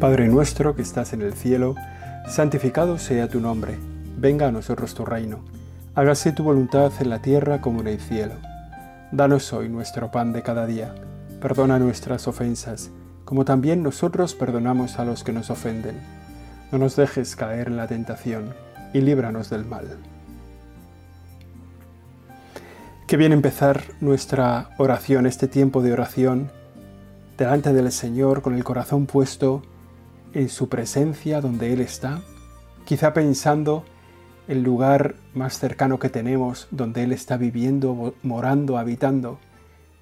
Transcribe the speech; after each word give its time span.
Padre 0.00 0.28
nuestro 0.28 0.76
que 0.76 0.82
estás 0.82 1.14
en 1.14 1.22
el 1.22 1.32
cielo, 1.32 1.74
santificado 2.28 2.98
sea 2.98 3.28
tu 3.28 3.40
nombre, 3.40 3.78
venga 4.18 4.48
a 4.48 4.52
nosotros 4.52 4.94
tu 4.94 5.06
reino, 5.06 5.38
hágase 5.94 6.32
tu 6.32 6.42
voluntad 6.44 6.92
en 7.00 7.08
la 7.08 7.22
tierra 7.22 7.62
como 7.62 7.80
en 7.80 7.86
el 7.86 7.98
cielo. 7.98 8.34
Danos 9.10 9.54
hoy 9.54 9.70
nuestro 9.70 10.10
pan 10.10 10.34
de 10.34 10.42
cada 10.42 10.66
día, 10.66 10.94
perdona 11.40 11.78
nuestras 11.78 12.28
ofensas, 12.28 12.90
como 13.24 13.46
también 13.46 13.82
nosotros 13.82 14.34
perdonamos 14.34 14.98
a 14.98 15.06
los 15.06 15.24
que 15.24 15.32
nos 15.32 15.48
ofenden. 15.48 15.98
No 16.70 16.76
nos 16.76 16.94
dejes 16.94 17.34
caer 17.34 17.68
en 17.68 17.78
la 17.78 17.86
tentación, 17.86 18.52
y 18.92 19.00
líbranos 19.00 19.48
del 19.48 19.64
mal. 19.64 19.96
Qué 23.06 23.16
bien 23.16 23.32
empezar 23.32 23.82
nuestra 24.02 24.68
oración, 24.76 25.24
este 25.24 25.48
tiempo 25.48 25.80
de 25.80 25.94
oración, 25.94 26.50
delante 27.38 27.72
del 27.72 27.90
Señor 27.90 28.42
con 28.42 28.54
el 28.54 28.62
corazón 28.62 29.06
puesto 29.06 29.62
en 30.36 30.50
su 30.50 30.68
presencia 30.68 31.40
donde 31.40 31.72
Él 31.72 31.80
está, 31.80 32.20
quizá 32.84 33.14
pensando 33.14 33.86
el 34.48 34.62
lugar 34.62 35.14
más 35.32 35.58
cercano 35.58 35.98
que 35.98 36.10
tenemos 36.10 36.68
donde 36.70 37.04
Él 37.04 37.12
está 37.12 37.38
viviendo, 37.38 38.14
morando, 38.22 38.76
habitando, 38.76 39.38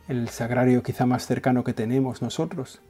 el 0.09 0.29
sagrario 0.29 0.83
quizá 0.83 1.07
más 1.07 1.25
cercano 1.25 1.63
que 1.63 1.73
tenemos 1.73 2.21
nosotros. 2.21 2.83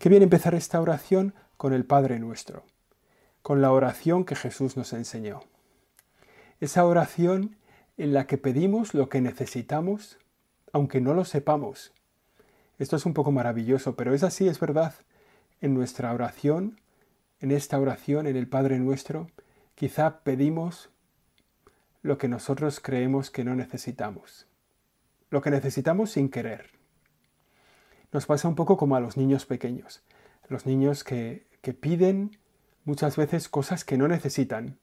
Qué 0.00 0.08
bien 0.08 0.24
empezar 0.24 0.56
esta 0.56 0.80
oración 0.80 1.34
con 1.56 1.72
el 1.72 1.84
Padre 1.84 2.18
nuestro, 2.18 2.64
con 3.42 3.62
la 3.62 3.70
oración 3.70 4.24
que 4.24 4.34
Jesús 4.34 4.76
nos 4.76 4.92
enseñó. 4.94 5.42
Esa 6.58 6.84
oración 6.84 7.58
en 7.96 8.12
la 8.12 8.26
que 8.26 8.38
pedimos 8.38 8.92
lo 8.92 9.08
que 9.08 9.20
necesitamos, 9.20 10.18
aunque 10.72 11.00
no 11.00 11.14
lo 11.14 11.24
sepamos. 11.24 11.92
Esto 12.80 12.96
es 12.96 13.06
un 13.06 13.14
poco 13.14 13.30
maravilloso, 13.30 13.94
pero 13.94 14.14
es 14.14 14.24
así, 14.24 14.48
es 14.48 14.58
verdad. 14.58 14.94
En 15.60 15.74
nuestra 15.74 16.12
oración, 16.12 16.80
en 17.40 17.50
esta 17.50 17.78
oración, 17.78 18.26
en 18.26 18.36
el 18.36 18.48
Padre 18.48 18.78
nuestro, 18.78 19.28
quizá 19.74 20.20
pedimos 20.20 20.90
lo 22.02 22.18
que 22.18 22.28
nosotros 22.28 22.80
creemos 22.80 23.30
que 23.30 23.44
no 23.44 23.54
necesitamos. 23.54 24.46
Lo 25.30 25.42
que 25.42 25.50
necesitamos 25.50 26.12
sin 26.12 26.30
querer. 26.30 26.70
Nos 28.12 28.26
pasa 28.26 28.48
un 28.48 28.54
poco 28.54 28.76
como 28.76 28.96
a 28.96 29.00
los 29.00 29.16
niños 29.16 29.46
pequeños. 29.46 30.02
Los 30.48 30.64
niños 30.64 31.04
que, 31.04 31.46
que 31.60 31.74
piden 31.74 32.38
muchas 32.84 33.16
veces 33.16 33.48
cosas 33.48 33.84
que 33.84 33.98
no 33.98 34.08
necesitan. 34.08 34.78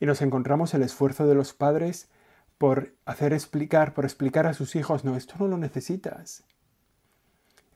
Y 0.00 0.06
nos 0.06 0.20
encontramos 0.20 0.74
el 0.74 0.82
esfuerzo 0.82 1.26
de 1.26 1.34
los 1.34 1.54
padres 1.54 2.10
por 2.58 2.94
hacer 3.06 3.32
explicar, 3.32 3.94
por 3.94 4.04
explicar 4.04 4.46
a 4.46 4.54
sus 4.54 4.76
hijos, 4.76 5.04
no, 5.04 5.16
esto 5.16 5.34
no 5.38 5.48
lo 5.48 5.56
necesitas. 5.58 6.44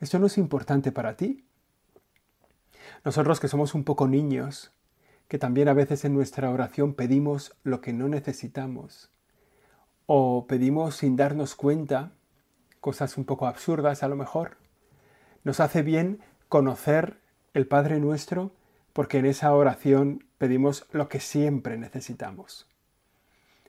Esto 0.01 0.19
no 0.19 0.27
es 0.27 0.37
importante 0.37 0.93
para 0.93 1.17
ti. 1.17 1.46
Nosotros 3.05 3.41
que 3.41 3.49
somos 3.49 3.75
un 3.75 3.85
poco 3.85 4.09
niños, 4.09 4.73
que 5.29 5.39
también 5.39 5.69
a 5.69 5.75
veces 5.75 6.05
en 6.05 6.15
nuestra 6.15 6.51
oración 6.51 6.95
pedimos 6.95 7.57
lo 7.63 7.81
que 7.81 7.93
no 7.93 8.09
necesitamos, 8.09 9.11
o 10.07 10.47
pedimos 10.47 10.97
sin 10.97 11.17
darnos 11.17 11.55
cuenta, 11.55 12.13
cosas 12.81 13.19
un 13.19 13.25
poco 13.25 13.47
absurdas 13.47 14.03
a 14.03 14.09
lo 14.09 14.17
mejor, 14.17 14.59
nos 15.45 15.61
hace 15.61 15.83
bien 15.83 16.21
conocer 16.49 17.19
el 17.55 17.67
Padre 17.67 17.99
nuestro 17.99 18.53
porque 18.93 19.19
en 19.19 19.27
esa 19.27 19.53
oración 19.55 20.25
pedimos 20.39 20.87
lo 20.91 21.09
que 21.09 21.21
siempre 21.21 21.77
necesitamos. 21.77 22.67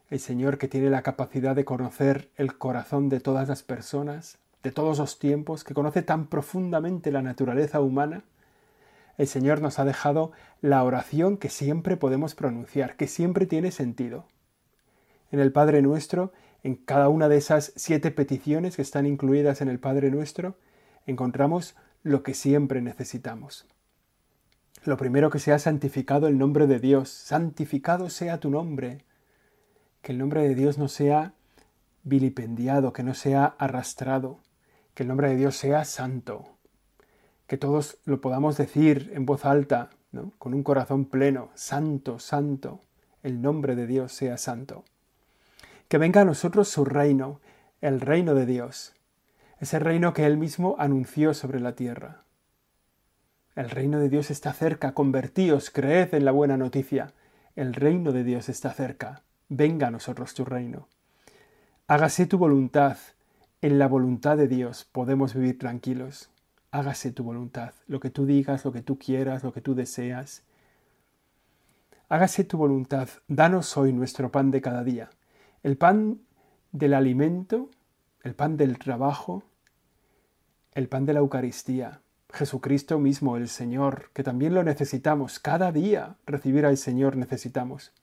El 0.09 0.19
Señor 0.19 0.57
que 0.57 0.67
tiene 0.67 0.89
la 0.89 1.01
capacidad 1.01 1.55
de 1.55 1.65
conocer 1.65 2.29
el 2.37 2.57
corazón 2.57 3.09
de 3.09 3.19
todas 3.19 3.49
las 3.49 3.61
personas, 3.61 4.37
de 4.63 4.71
todos 4.71 4.99
los 4.99 5.19
tiempos, 5.19 5.63
que 5.63 5.73
conoce 5.73 6.01
tan 6.01 6.27
profundamente 6.27 7.11
la 7.11 7.21
naturaleza 7.21 7.81
humana, 7.81 8.23
el 9.17 9.27
Señor 9.27 9.61
nos 9.61 9.79
ha 9.79 9.85
dejado 9.85 10.31
la 10.61 10.83
oración 10.83 11.37
que 11.37 11.49
siempre 11.49 11.97
podemos 11.97 12.35
pronunciar, 12.35 12.95
que 12.95 13.07
siempre 13.07 13.45
tiene 13.45 13.71
sentido. 13.71 14.27
En 15.31 15.39
el 15.39 15.51
Padre 15.51 15.81
Nuestro, 15.81 16.31
en 16.63 16.75
cada 16.75 17.09
una 17.09 17.27
de 17.27 17.37
esas 17.37 17.73
siete 17.75 18.11
peticiones 18.11 18.75
que 18.75 18.81
están 18.81 19.05
incluidas 19.05 19.61
en 19.61 19.69
el 19.69 19.79
Padre 19.79 20.11
Nuestro, 20.11 20.55
encontramos 21.05 21.75
lo 22.03 22.23
que 22.23 22.33
siempre 22.33 22.81
necesitamos. 22.81 23.65
Lo 24.83 24.97
primero 24.97 25.29
que 25.29 25.39
sea 25.39 25.59
santificado 25.59 26.27
el 26.27 26.37
nombre 26.37 26.67
de 26.67 26.79
Dios, 26.79 27.09
santificado 27.09 28.09
sea 28.09 28.39
tu 28.39 28.49
nombre, 28.49 29.03
que 30.01 30.11
el 30.11 30.19
nombre 30.19 30.47
de 30.47 30.55
Dios 30.55 30.77
no 30.77 30.87
sea 30.87 31.33
vilipendiado, 32.03 32.93
que 32.93 33.03
no 33.03 33.13
sea 33.13 33.45
arrastrado, 33.57 34.39
que 34.93 35.03
el 35.03 35.09
nombre 35.09 35.29
de 35.29 35.35
Dios 35.35 35.57
sea 35.57 35.83
santo, 35.83 36.56
que 37.47 37.57
todos 37.57 37.97
lo 38.05 38.21
podamos 38.21 38.57
decir 38.57 39.11
en 39.13 39.25
voz 39.25 39.45
alta, 39.45 39.89
con 40.37 40.53
un 40.53 40.63
corazón 40.63 41.05
pleno, 41.05 41.49
santo, 41.55 42.19
santo, 42.19 42.81
el 43.23 43.41
nombre 43.41 43.75
de 43.75 43.87
Dios 43.87 44.13
sea 44.13 44.37
santo. 44.37 44.83
Que 45.87 45.97
venga 45.97 46.21
a 46.21 46.25
nosotros 46.25 46.67
su 46.67 46.85
reino, 46.85 47.39
el 47.81 48.01
reino 48.01 48.35
de 48.35 48.45
Dios, 48.45 48.93
ese 49.59 49.79
reino 49.79 50.13
que 50.13 50.25
Él 50.25 50.37
mismo 50.37 50.75
anunció 50.79 51.33
sobre 51.33 51.59
la 51.59 51.73
tierra. 51.73 52.23
El 53.55 53.69
reino 53.69 53.99
de 53.99 54.09
Dios 54.09 54.29
está 54.29 54.53
cerca, 54.53 54.93
convertíos, 54.93 55.69
creed 55.69 56.13
en 56.13 56.25
la 56.25 56.31
buena 56.31 56.57
noticia. 56.57 57.13
El 57.55 57.73
reino 57.73 58.11
de 58.11 58.23
Dios 58.23 58.49
está 58.49 58.71
cerca 58.71 59.23
venga 59.49 59.87
a 59.87 59.91
nosotros 59.91 60.33
tu 60.33 60.45
reino. 60.45 60.87
Hágase 61.87 62.25
tu 62.25 62.37
voluntad. 62.37 62.97
En 63.61 63.79
la 63.79 63.87
voluntad 63.87 64.37
de 64.37 64.47
Dios 64.47 64.85
podemos 64.85 65.33
vivir 65.33 65.57
tranquilos. 65.57 66.29
Hágase 66.71 67.11
tu 67.11 67.23
voluntad, 67.23 67.73
lo 67.87 67.99
que 67.99 68.09
tú 68.09 68.25
digas, 68.25 68.65
lo 68.65 68.71
que 68.71 68.81
tú 68.81 68.99
quieras, 68.99 69.43
lo 69.43 69.53
que 69.53 69.61
tú 69.61 69.73
deseas. 69.73 70.43
Hágase 72.09 72.43
tu 72.43 72.57
voluntad. 72.57 73.09
Danos 73.27 73.75
hoy 73.77 73.93
nuestro 73.93 74.31
pan 74.31 74.51
de 74.51 74.61
cada 74.61 74.83
día. 74.83 75.09
El 75.63 75.77
pan 75.77 76.19
del 76.71 76.93
alimento, 76.93 77.69
el 78.23 78.35
pan 78.35 78.57
del 78.57 78.77
trabajo, 78.77 79.43
el 80.73 80.87
pan 80.87 81.05
de 81.05 81.13
la 81.13 81.19
Eucaristía. 81.19 82.01
Jesucristo 82.33 82.99
mismo, 82.99 83.37
el 83.37 83.47
Señor, 83.47 84.11
que 84.13 84.23
también 84.23 84.53
lo 84.53 84.63
necesitamos. 84.63 85.39
Cada 85.39 85.71
día 85.71 86.17
recibir 86.25 86.65
al 86.65 86.77
Señor 86.77 87.15
necesitamos. 87.15 87.93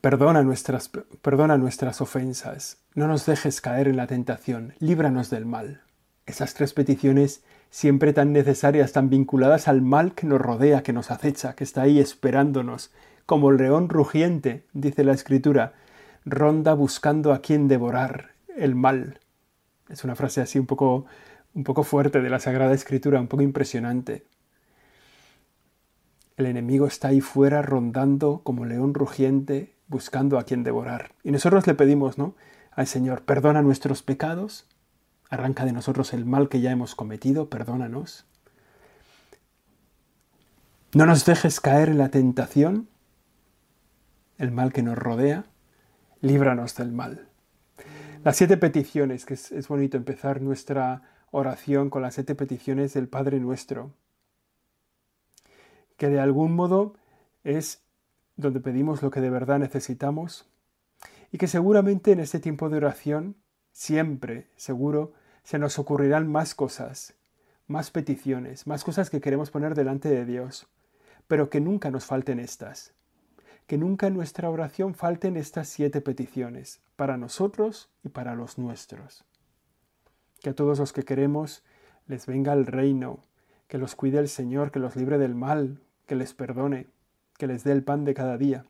Perdona 0.00 0.44
nuestras, 0.44 0.90
perdona 1.22 1.58
nuestras 1.58 2.00
ofensas, 2.00 2.78
no 2.94 3.08
nos 3.08 3.26
dejes 3.26 3.60
caer 3.60 3.88
en 3.88 3.96
la 3.96 4.06
tentación, 4.06 4.74
líbranos 4.78 5.28
del 5.28 5.44
mal. 5.44 5.82
Esas 6.24 6.54
tres 6.54 6.72
peticiones 6.72 7.42
siempre 7.70 8.12
tan 8.12 8.32
necesarias, 8.32 8.92
tan 8.92 9.10
vinculadas 9.10 9.66
al 9.66 9.82
mal 9.82 10.14
que 10.14 10.28
nos 10.28 10.40
rodea, 10.40 10.84
que 10.84 10.92
nos 10.92 11.10
acecha, 11.10 11.54
que 11.56 11.64
está 11.64 11.82
ahí 11.82 11.98
esperándonos, 11.98 12.92
como 13.26 13.50
el 13.50 13.56
león 13.56 13.88
rugiente, 13.88 14.66
dice 14.72 15.02
la 15.02 15.14
escritura, 15.14 15.74
ronda 16.24 16.74
buscando 16.74 17.32
a 17.32 17.40
quien 17.40 17.66
devorar 17.66 18.34
el 18.56 18.76
mal. 18.76 19.18
Es 19.88 20.04
una 20.04 20.14
frase 20.14 20.40
así 20.40 20.60
un 20.60 20.66
poco, 20.66 21.06
un 21.54 21.64
poco 21.64 21.82
fuerte 21.82 22.20
de 22.20 22.30
la 22.30 22.38
Sagrada 22.38 22.72
Escritura, 22.72 23.20
un 23.20 23.26
poco 23.26 23.42
impresionante. 23.42 24.24
El 26.36 26.46
enemigo 26.46 26.86
está 26.86 27.08
ahí 27.08 27.20
fuera 27.20 27.62
rondando 27.62 28.42
como 28.44 28.64
león 28.64 28.94
rugiente, 28.94 29.74
buscando 29.88 30.38
a 30.38 30.44
quien 30.44 30.62
devorar. 30.62 31.12
Y 31.24 31.32
nosotros 31.32 31.66
le 31.66 31.74
pedimos, 31.74 32.18
¿no? 32.18 32.34
Al 32.70 32.86
Señor, 32.86 33.22
perdona 33.22 33.62
nuestros 33.62 34.02
pecados, 34.02 34.66
arranca 35.30 35.64
de 35.64 35.72
nosotros 35.72 36.12
el 36.12 36.24
mal 36.24 36.48
que 36.48 36.60
ya 36.60 36.70
hemos 36.70 36.94
cometido, 36.94 37.48
perdónanos. 37.48 38.26
No 40.94 41.04
nos 41.04 41.24
dejes 41.24 41.60
caer 41.60 41.88
en 41.88 41.98
la 41.98 42.10
tentación, 42.10 42.88
el 44.36 44.52
mal 44.52 44.72
que 44.72 44.82
nos 44.82 44.96
rodea, 44.96 45.46
líbranos 46.20 46.76
del 46.76 46.92
mal. 46.92 47.28
Las 48.24 48.36
siete 48.36 48.56
peticiones, 48.56 49.24
que 49.24 49.34
es, 49.34 49.52
es 49.52 49.68
bonito 49.68 49.96
empezar 49.96 50.40
nuestra 50.40 51.02
oración 51.30 51.90
con 51.90 52.02
las 52.02 52.14
siete 52.14 52.34
peticiones 52.34 52.94
del 52.94 53.08
Padre 53.08 53.40
nuestro, 53.40 53.92
que 55.96 56.08
de 56.08 56.20
algún 56.20 56.54
modo 56.54 56.94
es 57.44 57.82
donde 58.38 58.60
pedimos 58.60 59.02
lo 59.02 59.10
que 59.10 59.20
de 59.20 59.30
verdad 59.30 59.58
necesitamos 59.58 60.48
y 61.30 61.38
que 61.38 61.48
seguramente 61.48 62.12
en 62.12 62.20
este 62.20 62.38
tiempo 62.38 62.70
de 62.70 62.78
oración, 62.78 63.36
siempre, 63.72 64.46
seguro, 64.56 65.12
se 65.42 65.58
nos 65.58 65.78
ocurrirán 65.78 66.30
más 66.30 66.54
cosas, 66.54 67.14
más 67.66 67.90
peticiones, 67.90 68.66
más 68.66 68.84
cosas 68.84 69.10
que 69.10 69.20
queremos 69.20 69.50
poner 69.50 69.74
delante 69.74 70.08
de 70.08 70.24
Dios, 70.24 70.68
pero 71.26 71.50
que 71.50 71.60
nunca 71.60 71.90
nos 71.90 72.06
falten 72.06 72.38
estas, 72.38 72.94
que 73.66 73.76
nunca 73.76 74.06
en 74.06 74.14
nuestra 74.14 74.48
oración 74.48 74.94
falten 74.94 75.36
estas 75.36 75.68
siete 75.68 76.00
peticiones, 76.00 76.80
para 76.96 77.16
nosotros 77.16 77.90
y 78.04 78.08
para 78.08 78.34
los 78.34 78.56
nuestros. 78.56 79.24
Que 80.40 80.50
a 80.50 80.54
todos 80.54 80.78
los 80.78 80.92
que 80.92 81.02
queremos 81.02 81.64
les 82.06 82.26
venga 82.26 82.52
el 82.52 82.66
reino, 82.66 83.18
que 83.66 83.78
los 83.78 83.96
cuide 83.96 84.20
el 84.20 84.28
Señor, 84.28 84.70
que 84.70 84.78
los 84.78 84.96
libre 84.96 85.18
del 85.18 85.34
mal, 85.34 85.80
que 86.06 86.14
les 86.14 86.34
perdone, 86.34 86.86
que 87.38 87.46
les 87.46 87.64
dé 87.64 87.72
el 87.72 87.82
pan 87.82 88.04
de 88.04 88.12
cada 88.12 88.36
día. 88.36 88.66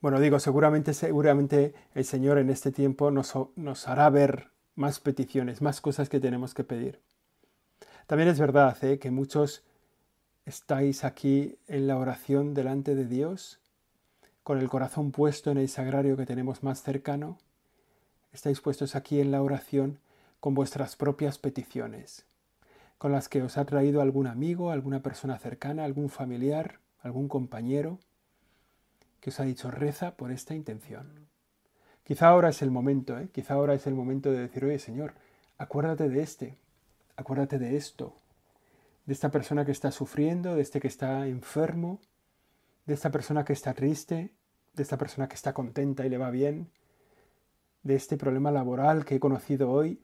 Bueno, 0.00 0.18
digo, 0.18 0.40
seguramente, 0.40 0.94
seguramente 0.94 1.74
el 1.94 2.04
Señor 2.04 2.38
en 2.38 2.50
este 2.50 2.72
tiempo 2.72 3.12
nos, 3.12 3.88
hará 3.88 4.10
ver 4.10 4.48
más 4.74 4.98
peticiones, 4.98 5.62
más 5.62 5.80
cosas 5.80 6.08
que 6.08 6.18
tenemos 6.18 6.54
que 6.54 6.64
pedir. 6.64 6.98
También 8.08 8.28
es 8.28 8.40
verdad 8.40 8.76
¿eh? 8.82 8.98
que 8.98 9.12
muchos 9.12 9.62
estáis 10.44 11.04
aquí 11.04 11.56
en 11.68 11.86
la 11.86 11.98
oración 11.98 12.52
delante 12.52 12.96
de 12.96 13.06
Dios, 13.06 13.60
con 14.42 14.58
el 14.58 14.68
corazón 14.68 15.12
puesto 15.12 15.52
en 15.52 15.58
el 15.58 15.68
sagrario 15.68 16.16
que 16.16 16.26
tenemos 16.26 16.64
más 16.64 16.82
cercano. 16.82 17.38
Estáis 18.32 18.60
puestos 18.60 18.96
aquí 18.96 19.20
en 19.20 19.30
la 19.30 19.40
oración 19.40 20.00
con 20.40 20.54
vuestras 20.54 20.96
propias 20.96 21.38
peticiones, 21.38 22.24
con 23.02 23.10
las 23.10 23.28
que 23.28 23.42
os 23.42 23.58
ha 23.58 23.64
traído 23.64 24.00
algún 24.00 24.28
amigo, 24.28 24.70
alguna 24.70 25.02
persona 25.02 25.36
cercana, 25.36 25.82
algún 25.82 26.08
familiar, 26.08 26.78
algún 27.00 27.26
compañero, 27.26 27.98
que 29.18 29.30
os 29.30 29.40
ha 29.40 29.42
dicho 29.42 29.72
reza 29.72 30.14
por 30.14 30.30
esta 30.30 30.54
intención. 30.54 31.26
Quizá 32.04 32.28
ahora 32.28 32.50
es 32.50 32.62
el 32.62 32.70
momento, 32.70 33.18
¿eh? 33.18 33.28
quizá 33.32 33.54
ahora 33.54 33.74
es 33.74 33.88
el 33.88 33.94
momento 33.94 34.30
de 34.30 34.38
decir, 34.38 34.64
oye 34.64 34.78
Señor, 34.78 35.14
acuérdate 35.58 36.08
de 36.08 36.22
este, 36.22 36.58
acuérdate 37.16 37.58
de 37.58 37.74
esto, 37.76 38.14
de 39.06 39.14
esta 39.14 39.32
persona 39.32 39.64
que 39.64 39.72
está 39.72 39.90
sufriendo, 39.90 40.54
de 40.54 40.62
este 40.62 40.78
que 40.78 40.86
está 40.86 41.26
enfermo, 41.26 41.98
de 42.86 42.94
esta 42.94 43.10
persona 43.10 43.44
que 43.44 43.52
está 43.52 43.74
triste, 43.74 44.32
de 44.74 44.82
esta 44.84 44.96
persona 44.96 45.26
que 45.26 45.34
está 45.34 45.52
contenta 45.52 46.06
y 46.06 46.08
le 46.08 46.18
va 46.18 46.30
bien, 46.30 46.70
de 47.82 47.96
este 47.96 48.16
problema 48.16 48.52
laboral 48.52 49.04
que 49.04 49.16
he 49.16 49.18
conocido 49.18 49.72
hoy. 49.72 50.00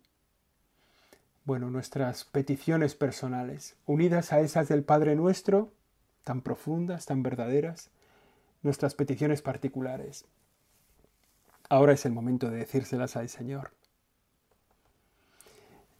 Bueno, 1.48 1.70
nuestras 1.70 2.24
peticiones 2.24 2.94
personales, 2.94 3.74
unidas 3.86 4.34
a 4.34 4.40
esas 4.40 4.68
del 4.68 4.84
Padre 4.84 5.16
nuestro, 5.16 5.72
tan 6.22 6.42
profundas, 6.42 7.06
tan 7.06 7.22
verdaderas, 7.22 7.88
nuestras 8.62 8.94
peticiones 8.94 9.40
particulares. 9.40 10.26
Ahora 11.70 11.94
es 11.94 12.04
el 12.04 12.12
momento 12.12 12.50
de 12.50 12.58
decírselas 12.58 13.16
al 13.16 13.30
Señor. 13.30 13.70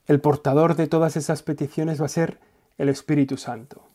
El 0.07 0.21
portador 0.21 0.77
de 0.77 0.87
todas 0.87 1.17
esas 1.17 1.43
peticiones 1.43 1.99
va 1.99 2.05
a 2.05 2.11
ser 2.11 2.39
el 2.77 2.91
Espíritu 2.91 3.39
Santo. 3.39 3.89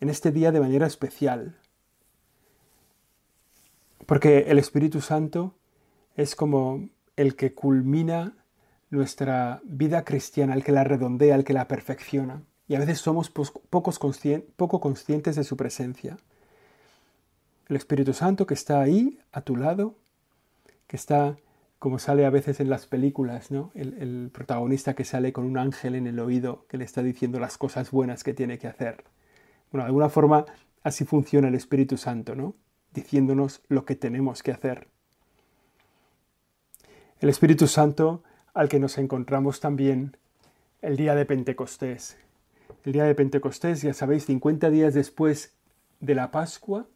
En 0.00 0.08
este 0.08 0.32
día 0.32 0.50
de 0.50 0.60
manera 0.60 0.86
especial. 0.86 1.58
Porque 4.06 4.46
el 4.48 4.58
Espíritu 4.58 5.02
Santo 5.02 5.54
es 6.14 6.34
como 6.34 6.88
el 7.16 7.36
que 7.36 7.52
culmina 7.52 8.32
nuestra 8.96 9.60
vida 9.64 10.04
cristiana, 10.04 10.54
el 10.54 10.64
que 10.64 10.72
la 10.72 10.84
redondea, 10.84 11.36
el 11.36 11.44
que 11.44 11.52
la 11.52 11.68
perfecciona. 11.68 12.42
Y 12.68 12.74
a 12.74 12.80
veces 12.80 12.98
somos 12.98 13.30
pocos 13.30 14.00
poco 14.56 14.80
conscientes 14.80 15.36
de 15.36 15.44
su 15.44 15.56
presencia. 15.56 16.16
El 17.68 17.76
Espíritu 17.76 18.12
Santo 18.12 18.46
que 18.46 18.54
está 18.54 18.80
ahí, 18.80 19.18
a 19.32 19.42
tu 19.42 19.56
lado, 19.56 19.96
que 20.86 20.96
está 20.96 21.36
como 21.78 21.98
sale 21.98 22.24
a 22.24 22.30
veces 22.30 22.58
en 22.60 22.70
las 22.70 22.86
películas, 22.86 23.50
¿no? 23.50 23.70
El, 23.74 24.30
protagonista 24.32 24.94
que 24.94 25.04
sale 25.04 25.32
con 25.32 25.44
un 25.44 25.58
ángel 25.58 25.94
en 25.94 26.06
el 26.06 26.18
oído 26.18 26.64
que 26.68 26.78
le 26.78 26.84
está 26.84 27.02
diciendo 27.02 27.38
las 27.38 27.58
cosas 27.58 27.90
buenas 27.90 28.24
que 28.24 28.34
tiene 28.34 28.58
que 28.58 28.66
hacer. 28.66 29.04
Bueno, 29.70 29.84
de 29.84 29.88
alguna 29.88 30.08
forma 30.08 30.46
así 30.82 31.04
funciona 31.04 31.48
el 31.48 31.54
Espíritu 31.54 31.96
Santo, 31.96 32.34
¿no? 32.34 32.54
Diciéndonos 32.92 33.62
lo 33.68 33.84
que 33.84 33.94
tenemos 33.94 34.42
que 34.42 34.52
hacer. 34.52 34.88
El 37.20 37.28
Espíritu 37.28 37.66
Santo 37.66 38.22
al 38.56 38.70
que 38.70 38.80
nos 38.80 38.96
encontramos 38.96 39.60
también 39.60 40.16
el 40.80 40.96
día 40.96 41.14
de 41.14 41.26
Pentecostés. 41.26 42.16
El 42.84 42.94
día 42.94 43.04
de 43.04 43.14
Pentecostés, 43.14 43.82
ya 43.82 43.92
sabéis, 43.92 44.24
50 44.24 44.70
días 44.70 44.94
después 44.94 45.54
de 46.00 46.14
la 46.14 46.30
Pascua, 46.30 46.86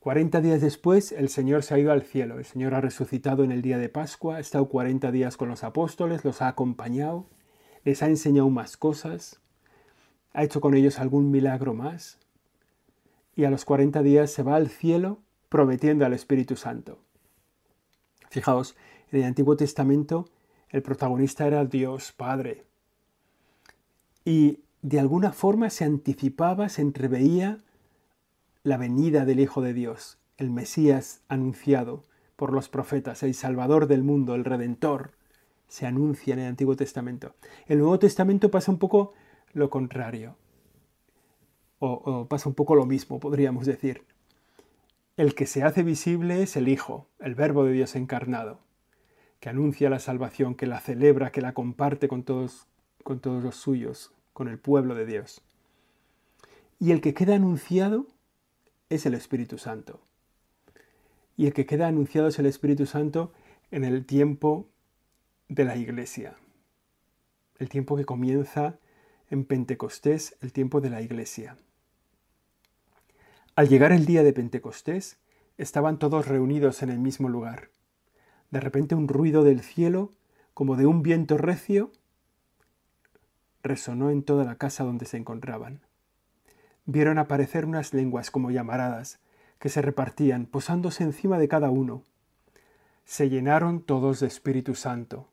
40 0.00 0.42
días 0.42 0.60
después, 0.60 1.12
el 1.12 1.30
Señor 1.30 1.62
se 1.62 1.72
ha 1.72 1.78
ido 1.78 1.90
al 1.90 2.02
cielo. 2.02 2.38
El 2.38 2.44
Señor 2.44 2.74
ha 2.74 2.82
resucitado 2.82 3.44
en 3.44 3.50
el 3.50 3.62
día 3.62 3.78
de 3.78 3.88
Pascua, 3.88 4.36
ha 4.36 4.40
estado 4.40 4.68
40 4.68 5.10
días 5.10 5.38
con 5.38 5.48
los 5.48 5.64
apóstoles, 5.64 6.22
los 6.22 6.42
ha 6.42 6.48
acompañado, 6.48 7.24
les 7.84 8.02
ha 8.02 8.06
enseñado 8.06 8.50
más 8.50 8.76
cosas, 8.76 9.40
ha 10.34 10.44
hecho 10.44 10.60
con 10.60 10.74
ellos 10.74 10.98
algún 10.98 11.30
milagro 11.30 11.72
más. 11.72 12.18
Y 13.34 13.44
a 13.44 13.50
los 13.50 13.64
40 13.64 14.02
días 14.02 14.30
se 14.30 14.42
va 14.42 14.56
al 14.56 14.68
cielo 14.68 15.18
prometiendo 15.48 16.04
al 16.04 16.12
Espíritu 16.12 16.56
Santo. 16.56 16.98
Fijaos, 18.28 18.76
en 19.10 19.20
el 19.20 19.24
Antiguo 19.24 19.56
Testamento 19.56 20.28
el 20.70 20.82
protagonista 20.82 21.46
era 21.46 21.64
Dios 21.64 22.12
Padre. 22.12 22.64
Y 24.24 24.60
de 24.82 25.00
alguna 25.00 25.32
forma 25.32 25.70
se 25.70 25.84
anticipaba, 25.84 26.68
se 26.68 26.82
entreveía 26.82 27.60
la 28.62 28.76
venida 28.76 29.24
del 29.24 29.40
Hijo 29.40 29.62
de 29.62 29.72
Dios, 29.72 30.18
el 30.36 30.50
Mesías 30.50 31.22
anunciado 31.28 32.04
por 32.34 32.52
los 32.52 32.68
profetas, 32.68 33.22
el 33.22 33.34
Salvador 33.34 33.86
del 33.86 34.02
mundo, 34.02 34.34
el 34.34 34.44
Redentor, 34.44 35.12
se 35.68 35.86
anuncia 35.86 36.34
en 36.34 36.40
el 36.40 36.46
Antiguo 36.46 36.76
Testamento. 36.76 37.34
El 37.66 37.78
Nuevo 37.78 37.98
Testamento 37.98 38.50
pasa 38.50 38.70
un 38.70 38.78
poco 38.78 39.14
lo 39.52 39.70
contrario, 39.70 40.36
o, 41.78 42.26
pasa 42.28 42.48
un 42.48 42.54
poco 42.54 42.74
lo 42.74 42.86
mismo, 42.86 43.20
podríamos 43.20 43.66
decir. 43.66 44.02
El 45.16 45.34
que 45.34 45.46
se 45.46 45.62
hace 45.62 45.82
visible 45.82 46.42
es 46.42 46.56
el 46.56 46.68
Hijo, 46.68 47.08
el 47.20 47.34
Verbo 47.34 47.64
de 47.64 47.72
Dios 47.72 47.96
encarnado, 47.96 48.60
que 49.46 49.50
anuncia 49.50 49.88
la 49.88 50.00
salvación, 50.00 50.56
que 50.56 50.66
la 50.66 50.80
celebra, 50.80 51.30
que 51.30 51.40
la 51.40 51.54
comparte 51.54 52.08
con 52.08 52.24
todos, 52.24 52.66
con 53.04 53.20
todos 53.20 53.44
los 53.44 53.54
suyos, 53.54 54.12
con 54.32 54.48
el 54.48 54.58
pueblo 54.58 54.96
de 54.96 55.06
Dios. 55.06 55.40
Y 56.80 56.90
el 56.90 57.00
que 57.00 57.14
queda 57.14 57.36
anunciado 57.36 58.08
es 58.88 59.06
el 59.06 59.14
Espíritu 59.14 59.56
Santo. 59.56 60.00
Y 61.36 61.46
el 61.46 61.52
que 61.52 61.64
queda 61.64 61.86
anunciado 61.86 62.26
es 62.26 62.40
el 62.40 62.46
Espíritu 62.46 62.86
Santo 62.86 63.32
en 63.70 63.84
el 63.84 64.04
tiempo 64.04 64.68
de 65.48 65.64
la 65.64 65.76
iglesia. 65.76 66.34
El 67.60 67.68
tiempo 67.68 67.96
que 67.96 68.04
comienza 68.04 68.80
en 69.30 69.44
Pentecostés, 69.44 70.36
el 70.40 70.52
tiempo 70.52 70.80
de 70.80 70.90
la 70.90 71.02
iglesia. 71.02 71.56
Al 73.54 73.68
llegar 73.68 73.92
el 73.92 74.06
día 74.06 74.24
de 74.24 74.32
Pentecostés, 74.32 75.18
estaban 75.56 76.00
todos 76.00 76.26
reunidos 76.26 76.82
en 76.82 76.90
el 76.90 76.98
mismo 76.98 77.28
lugar. 77.28 77.75
De 78.50 78.60
repente 78.60 78.94
un 78.94 79.08
ruido 79.08 79.44
del 79.44 79.60
cielo, 79.60 80.12
como 80.54 80.76
de 80.76 80.86
un 80.86 81.02
viento 81.02 81.36
recio, 81.36 81.92
resonó 83.62 84.10
en 84.10 84.22
toda 84.22 84.44
la 84.44 84.56
casa 84.56 84.84
donde 84.84 85.06
se 85.06 85.16
encontraban 85.16 85.80
vieron 86.86 87.18
aparecer 87.18 87.66
unas 87.66 87.92
lenguas 87.92 88.30
como 88.30 88.50
llamaradas, 88.50 89.18
que 89.58 89.68
se 89.68 89.82
repartían, 89.82 90.46
posándose 90.46 91.02
encima 91.02 91.38
de 91.38 91.48
cada 91.48 91.70
uno. 91.70 92.02
Se 93.04 93.28
llenaron 93.28 93.82
todos 93.82 94.20
de 94.20 94.28
Espíritu 94.28 94.74
Santo, 94.74 95.28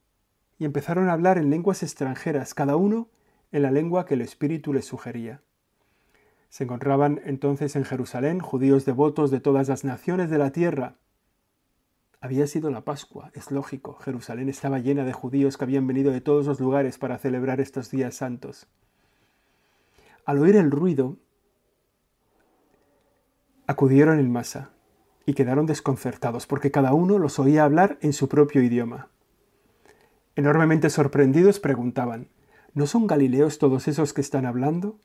y 0.60 0.66
empezaron 0.66 1.10
a 1.10 1.14
hablar 1.14 1.38
en 1.38 1.50
lenguas 1.50 1.84
extranjeras, 1.84 2.54
cada 2.54 2.76
uno 2.76 3.08
en 3.52 3.62
la 3.62 3.72
lengua 3.72 4.06
que 4.06 4.16
el 4.16 4.22
Espíritu 4.22 4.74
les 4.74 4.86
sugería. 4.86 5.42
Se 6.50 6.66
encontraban 6.66 7.22
entonces 7.26 7.76
en 7.76 7.84
Jerusalén 7.84 8.40
judíos 8.40 8.86
devotos 8.86 9.32
de 9.32 9.40
todas 9.40 9.70
las 9.70 9.84
naciones 9.84 10.30
de 10.30 10.38
la 10.38 10.52
tierra. 10.52 10.96
Había 12.24 12.48
sido 12.48 12.72
la 12.72 12.86
Pascua, 12.86 13.32
es 13.34 13.52
lógico, 13.52 13.96
Jerusalén 13.96 14.48
estaba 14.48 14.80
llena 14.80 15.04
de 15.04 15.12
judíos 15.12 15.58
que 15.58 15.66
habían 15.66 15.86
venido 15.86 16.14
de 16.14 16.22
todos 16.22 16.46
los 16.46 16.62
lugares 16.62 16.98
para 16.98 17.18
celebrar 17.18 17.60
estos 17.60 17.92
días 17.92 18.16
santos. 18.16 18.66
Al 20.24 20.38
oír 20.40 20.56
el 20.56 20.72
ruido, 20.72 21.18
acudieron 23.68 24.20
en 24.20 24.32
masa 24.32 24.70
y 25.26 25.34
quedaron 25.34 25.66
desconcertados 25.66 26.48
porque 26.48 26.72
cada 26.72 26.94
uno 26.94 27.20
los 27.20 27.40
oía 27.40 27.66
hablar 27.66 27.98
en 28.00 28.14
su 28.14 28.30
propio 28.30 28.64
idioma. 28.64 29.10
Enormemente 30.38 30.90
sorprendidos 30.90 31.60
preguntaban, 31.60 32.30
¿no 32.74 32.88
son 32.88 33.06
galileos 33.06 33.60
todos 33.60 33.90
esos 33.90 34.14
que 34.14 34.22
están 34.22 34.46
hablando? 34.46 34.98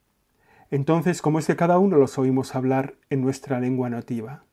Entonces, 0.70 1.20
¿cómo 1.20 1.40
es 1.40 1.48
que 1.48 1.56
cada 1.56 1.80
uno 1.80 1.96
los 1.96 2.16
oímos 2.16 2.54
hablar 2.54 2.94
en 3.10 3.22
nuestra 3.22 3.58
lengua 3.58 3.90
nativa? 3.90 4.44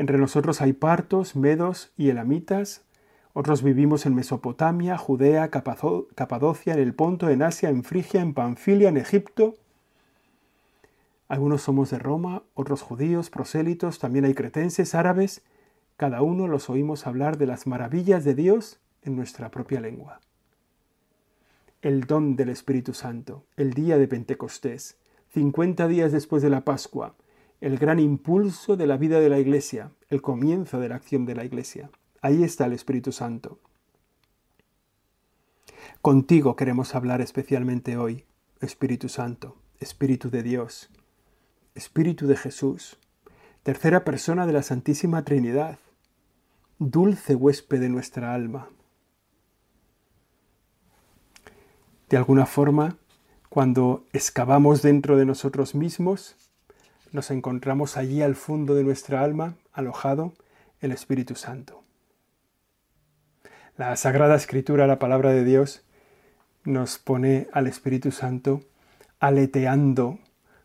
Entre 0.00 0.16
nosotros 0.16 0.62
hay 0.62 0.72
partos, 0.72 1.36
medos 1.36 1.92
y 1.98 2.08
elamitas, 2.08 2.86
otros 3.34 3.62
vivimos 3.62 4.06
en 4.06 4.14
Mesopotamia, 4.14 4.96
Judea, 4.96 5.50
Capadocia, 5.50 6.72
en 6.72 6.78
el 6.78 6.94
Ponto, 6.94 7.28
en 7.28 7.42
Asia, 7.42 7.68
en 7.68 7.84
Frigia, 7.84 8.22
en 8.22 8.32
Panfilia, 8.32 8.88
en 8.88 8.96
Egipto, 8.96 9.56
algunos 11.28 11.60
somos 11.60 11.90
de 11.90 11.98
Roma, 11.98 12.44
otros 12.54 12.80
judíos, 12.80 13.28
prosélitos, 13.28 13.98
también 13.98 14.24
hay 14.24 14.32
cretenses, 14.32 14.94
árabes. 14.94 15.42
Cada 15.98 16.22
uno 16.22 16.48
los 16.48 16.70
oímos 16.70 17.06
hablar 17.06 17.36
de 17.36 17.44
las 17.44 17.66
maravillas 17.66 18.24
de 18.24 18.34
Dios 18.34 18.80
en 19.02 19.16
nuestra 19.16 19.50
propia 19.50 19.82
lengua. 19.82 20.20
El 21.82 22.06
don 22.06 22.36
del 22.36 22.48
Espíritu 22.48 22.94
Santo, 22.94 23.44
el 23.58 23.74
día 23.74 23.98
de 23.98 24.08
Pentecostés, 24.08 24.96
50 25.34 25.88
días 25.88 26.10
después 26.10 26.42
de 26.42 26.48
la 26.48 26.62
Pascua, 26.62 27.14
el 27.60 27.78
gran 27.78 27.98
impulso 27.98 28.76
de 28.76 28.86
la 28.86 28.96
vida 28.96 29.20
de 29.20 29.28
la 29.28 29.38
Iglesia, 29.38 29.92
el 30.08 30.22
comienzo 30.22 30.80
de 30.80 30.88
la 30.88 30.96
acción 30.96 31.26
de 31.26 31.34
la 31.34 31.44
Iglesia. 31.44 31.90
Ahí 32.22 32.42
está 32.42 32.66
el 32.66 32.72
Espíritu 32.72 33.12
Santo. 33.12 33.58
Contigo 36.00 36.56
queremos 36.56 36.94
hablar 36.94 37.20
especialmente 37.20 37.98
hoy, 37.98 38.24
Espíritu 38.60 39.08
Santo, 39.08 39.56
Espíritu 39.78 40.30
de 40.30 40.42
Dios, 40.42 40.90
Espíritu 41.74 42.26
de 42.26 42.36
Jesús, 42.36 42.98
tercera 43.62 44.04
persona 44.04 44.46
de 44.46 44.54
la 44.54 44.62
Santísima 44.62 45.24
Trinidad, 45.24 45.78
dulce 46.78 47.34
huésped 47.34 47.80
de 47.80 47.90
nuestra 47.90 48.34
alma. 48.34 48.70
De 52.08 52.16
alguna 52.16 52.46
forma, 52.46 52.96
cuando 53.50 54.06
excavamos 54.12 54.80
dentro 54.80 55.18
de 55.18 55.26
nosotros 55.26 55.74
mismos, 55.74 56.36
nos 57.12 57.30
encontramos 57.30 57.96
allí 57.96 58.22
al 58.22 58.34
fondo 58.34 58.74
de 58.74 58.84
nuestra 58.84 59.22
alma, 59.22 59.56
alojado 59.72 60.34
el 60.80 60.92
Espíritu 60.92 61.34
Santo. 61.34 61.82
La 63.76 63.96
Sagrada 63.96 64.36
Escritura, 64.36 64.86
la 64.86 64.98
palabra 64.98 65.30
de 65.30 65.44
Dios, 65.44 65.84
nos 66.64 66.98
pone 66.98 67.48
al 67.52 67.66
Espíritu 67.66 68.12
Santo 68.12 68.60
aleteando 69.18 70.18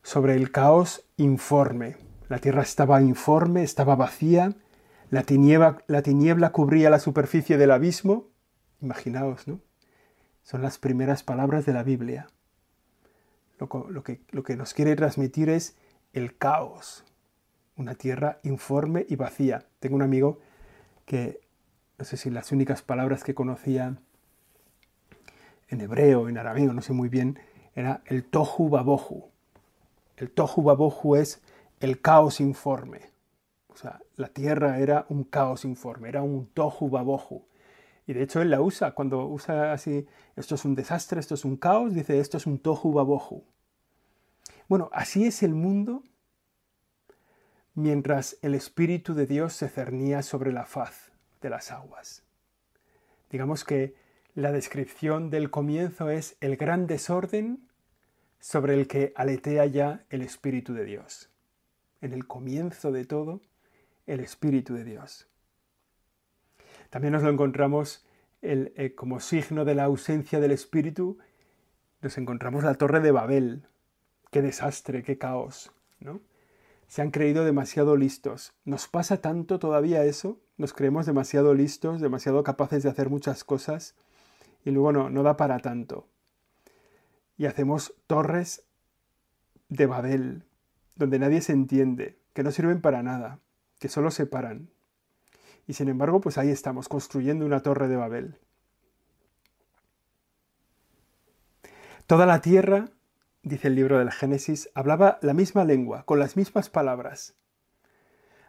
sobre 0.03 0.35
el 0.35 0.51
caos 0.51 1.05
informe. 1.17 1.97
La 2.29 2.39
tierra 2.39 2.61
estaba 2.61 3.01
informe, 3.01 3.63
estaba 3.63 3.95
vacía, 3.95 4.55
la 5.09 5.23
tiniebla, 5.23 5.83
la 5.87 6.01
tiniebla 6.01 6.51
cubría 6.51 6.89
la 6.89 6.99
superficie 6.99 7.57
del 7.57 7.71
abismo. 7.71 8.27
Imaginaos, 8.81 9.47
¿no? 9.47 9.61
Son 10.43 10.61
las 10.61 10.77
primeras 10.77 11.23
palabras 11.23 11.65
de 11.65 11.73
la 11.73 11.83
Biblia. 11.83 12.27
Lo 13.57 14.03
que 14.03 14.55
nos 14.57 14.73
quiere 14.73 14.95
transmitir 14.95 15.49
es 15.49 15.77
el 16.15 16.38
caos, 16.38 17.03
una 17.75 17.95
tierra 17.95 18.39
informe 18.43 19.05
y 19.07 19.17
vacía. 19.17 19.65
Tengo 19.79 19.98
un 19.98 20.01
amigo 20.01 20.39
que, 21.05 21.41
no 21.98 22.05
sé 22.05 22.15
si 22.15 22.29
las 22.29 22.53
únicas 22.53 22.81
palabras 22.81 23.24
que 23.24 23.36
conocía 23.36 23.98
en 25.67 25.81
hebreo, 25.81 26.29
en 26.29 26.38
arameo, 26.38 26.74
no 26.74 26.81
sé 26.81 26.93
muy 26.93 27.10
bien, 27.10 27.38
era 27.75 28.01
el 28.05 28.24
tohu 28.24 28.69
babohu. 28.69 29.29
El 30.15 30.31
tohu 30.31 30.63
babohu 30.63 31.17
es 31.17 31.41
el 31.81 32.00
caos 32.00 32.39
informe. 32.39 33.01
O 33.67 33.75
sea, 33.75 34.00
la 34.15 34.29
tierra 34.29 34.79
era 34.79 35.05
un 35.10 35.25
caos 35.25 35.65
informe, 35.65 36.07
era 36.07 36.24
un 36.24 36.48
tohu 36.48 36.89
babohu. 36.89 37.45
Y 38.07 38.13
de 38.13 38.24
hecho 38.24 38.41
él 38.41 38.51
la 38.51 38.62
usa, 38.62 38.91
cuando 38.91 39.27
usa 39.27 39.74
así, 39.74 40.07
esto 40.38 40.55
es 40.55 40.63
un 40.63 40.75
desastre, 40.75 41.19
esto 41.19 41.34
es 41.34 41.43
un 41.43 41.57
caos, 41.57 41.93
dice 41.93 42.19
esto 42.22 42.38
es 42.38 42.48
un 42.48 42.60
tohu 42.60 42.93
babohu. 42.93 43.43
Bueno, 44.67 44.89
así 44.93 45.25
es 45.25 45.43
el 45.43 45.53
mundo 45.53 46.03
mientras 47.75 48.38
el 48.41 48.55
Espíritu 48.55 49.13
de 49.13 49.27
Dios 49.27 49.53
se 49.53 49.69
cernía 49.69 50.24
sobre 50.24 50.51
la 50.51 50.65
faz 50.65 51.12
de 51.41 51.50
las 51.50 51.72
aguas. 51.72 52.24
Digamos 53.29 53.63
que 53.63 53.93
la 54.34 54.51
descripción 54.51 55.29
del 55.29 55.51
comienzo 55.51 56.10
es 56.10 56.36
el 56.41 56.57
gran 56.57 56.88
desorden 56.88 57.67
sobre 58.39 58.74
el 58.74 58.88
que 58.88 59.13
aletea 59.15 59.65
ya 59.65 60.05
el 60.10 60.22
Espíritu 60.22 60.74
de 60.74 60.86
Dios. 60.86 61.29
En 62.01 62.13
el 62.13 62.25
comienzo 62.25 62.91
de 62.91 63.05
todo, 63.05 63.41
el 64.07 64.19
Espíritu 64.19 64.74
de 64.74 64.84
Dios. 64.84 65.27
También 66.89 67.13
nos 67.13 67.24
lo 67.24 67.29
encontramos 67.29 68.05
eh, 68.41 68.93
como 68.95 69.19
signo 69.19 69.65
de 69.65 69.75
la 69.75 69.84
ausencia 69.84 70.39
del 70.39 70.51
Espíritu, 70.51 71.17
nos 72.01 72.17
encontramos 72.17 72.63
la 72.63 72.75
Torre 72.75 73.00
de 73.00 73.12
Babel, 73.12 73.67
qué 74.36 74.42
desastre, 74.42 75.01
qué 75.01 75.18
caos, 75.18 75.72
¿no? 76.01 76.20
Se 76.89 77.01
han 77.01 77.10
creído 77.10 77.46
demasiado 77.46 77.96
listos. 77.96 78.54
¿Nos 78.65 78.89
pasa 78.89 79.22
tanto 79.22 79.60
todavía 79.60 80.04
eso? 80.04 80.42
Nos 80.58 80.74
creemos 80.74 81.06
demasiado 81.06 81.54
listos, 81.54 82.01
demasiado 82.01 82.44
capaces 82.44 82.84
de 82.84 82.89
hacer 82.89 83.10
muchas 83.10 83.46
cosas 83.46 83.96
y 84.65 84.72
luego 84.72 84.92
no, 84.92 85.10
no 85.10 85.24
da 85.24 85.38
para 85.38 85.60
tanto. 85.60 86.10
Y 87.38 87.46
hacemos 87.46 87.94
torres 88.08 88.65
de 89.70 89.86
Babel, 89.86 90.44
donde 90.98 91.18
nadie 91.18 91.39
se 91.39 91.54
entiende, 91.54 92.20
que 92.34 92.44
no 92.44 92.51
sirven 92.51 92.82
para 92.82 93.04
nada, 93.04 93.39
que 93.80 93.88
solo 93.88 94.12
separan. 94.12 94.70
Y 95.65 95.75
sin 95.75 95.88
embargo, 95.88 96.20
pues 96.20 96.38
ahí 96.38 96.50
estamos, 96.50 96.89
construyendo 96.89 97.46
una 97.46 97.62
torre 97.62 97.88
de 97.88 97.96
Babel. 97.96 98.38
Toda 102.06 102.25
la 102.25 102.42
tierra 102.42 102.89
dice 103.45 103.67
el 103.67 103.75
libro 103.75 103.99
del 103.99 104.11
Génesis, 104.11 104.71
hablaba 104.73 105.19
la 105.21 105.33
misma 105.33 105.63
lengua, 105.63 106.03
con 106.05 106.17
las 106.17 106.35
mismas 106.35 106.69
palabras. 106.69 107.35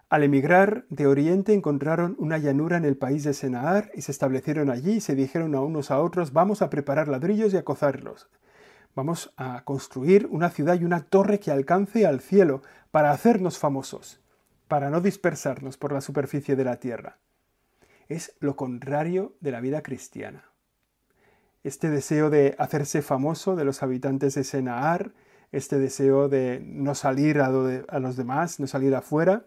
Al 0.09 0.23
emigrar 0.23 0.87
de 0.89 1.07
Oriente 1.07 1.53
encontraron 1.53 2.17
una 2.19 2.39
llanura 2.39 2.79
en 2.79 2.87
el 2.87 2.97
país 2.97 3.23
de 3.23 3.35
Senaar 3.35 3.91
y 3.95 4.03
se 4.03 4.13
establecieron 4.13 4.71
allí 4.71 4.93
y 4.93 5.01
se 5.01 5.15
dijeron 5.15 5.55
a 5.55 5.61
unos 5.61 5.91
a 5.91 6.01
otros, 6.01 6.33
vamos 6.33 6.63
a 6.63 6.71
preparar 6.71 7.09
ladrillos 7.09 7.53
y 7.53 7.59
a 7.59 7.65
cozarlos. 7.65 8.31
Vamos 8.95 9.35
a 9.37 9.65
construir 9.65 10.29
una 10.31 10.49
ciudad 10.49 10.81
y 10.81 10.85
una 10.85 11.03
torre 11.03 11.41
que 11.41 11.51
alcance 11.51 12.07
al 12.07 12.21
cielo 12.21 12.63
para 12.91 13.11
hacernos 13.11 13.59
famosos, 13.59 14.21
para 14.67 14.89
no 14.89 15.03
dispersarnos 15.03 15.77
por 15.77 15.93
la 15.93 16.01
superficie 16.01 16.57
de 16.57 16.65
la 16.65 16.77
tierra. 16.77 17.19
Es 18.09 18.35
lo 18.41 18.57
contrario 18.57 19.35
de 19.41 19.51
la 19.51 19.61
vida 19.61 19.83
cristiana 19.83 20.56
este 21.67 21.91
deseo 21.91 22.31
de 22.31 22.55
hacerse 22.59 23.03
famoso 23.03 23.57
de 23.57 23.65
los 23.65 23.83
habitantes 23.83 24.35
de 24.35 24.45
Senaar, 24.45 25.13
este 25.53 25.79
deseo 25.79 26.29
de 26.29 26.61
no 26.65 26.95
salir 26.95 27.41
a, 27.41 27.51
los 27.51 28.17
demás, 28.17 28.61
no 28.61 28.67
salir 28.67 28.95
afuera, 28.95 29.47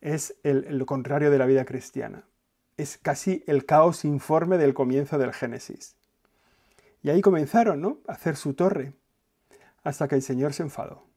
es 0.00 0.34
lo 0.42 0.86
contrario 0.86 1.30
de 1.30 1.38
la 1.38 1.46
vida 1.46 1.64
cristiana. 1.64 2.24
Es 2.76 2.98
casi 2.98 3.44
el 3.46 3.64
caos 3.64 4.04
informe 4.04 4.58
del 4.58 4.74
comienzo 4.74 5.18
del 5.18 5.32
Génesis. 5.32 5.96
Y 7.02 7.10
ahí 7.10 7.20
comenzaron, 7.20 7.80
¿no? 7.80 7.98
A 8.08 8.12
hacer 8.12 8.36
su 8.36 8.54
torre, 8.54 8.92
hasta 9.82 10.08
que 10.08 10.16
el 10.16 10.22
Señor 10.22 10.52
se 10.52 10.64
enfadó 10.64 11.13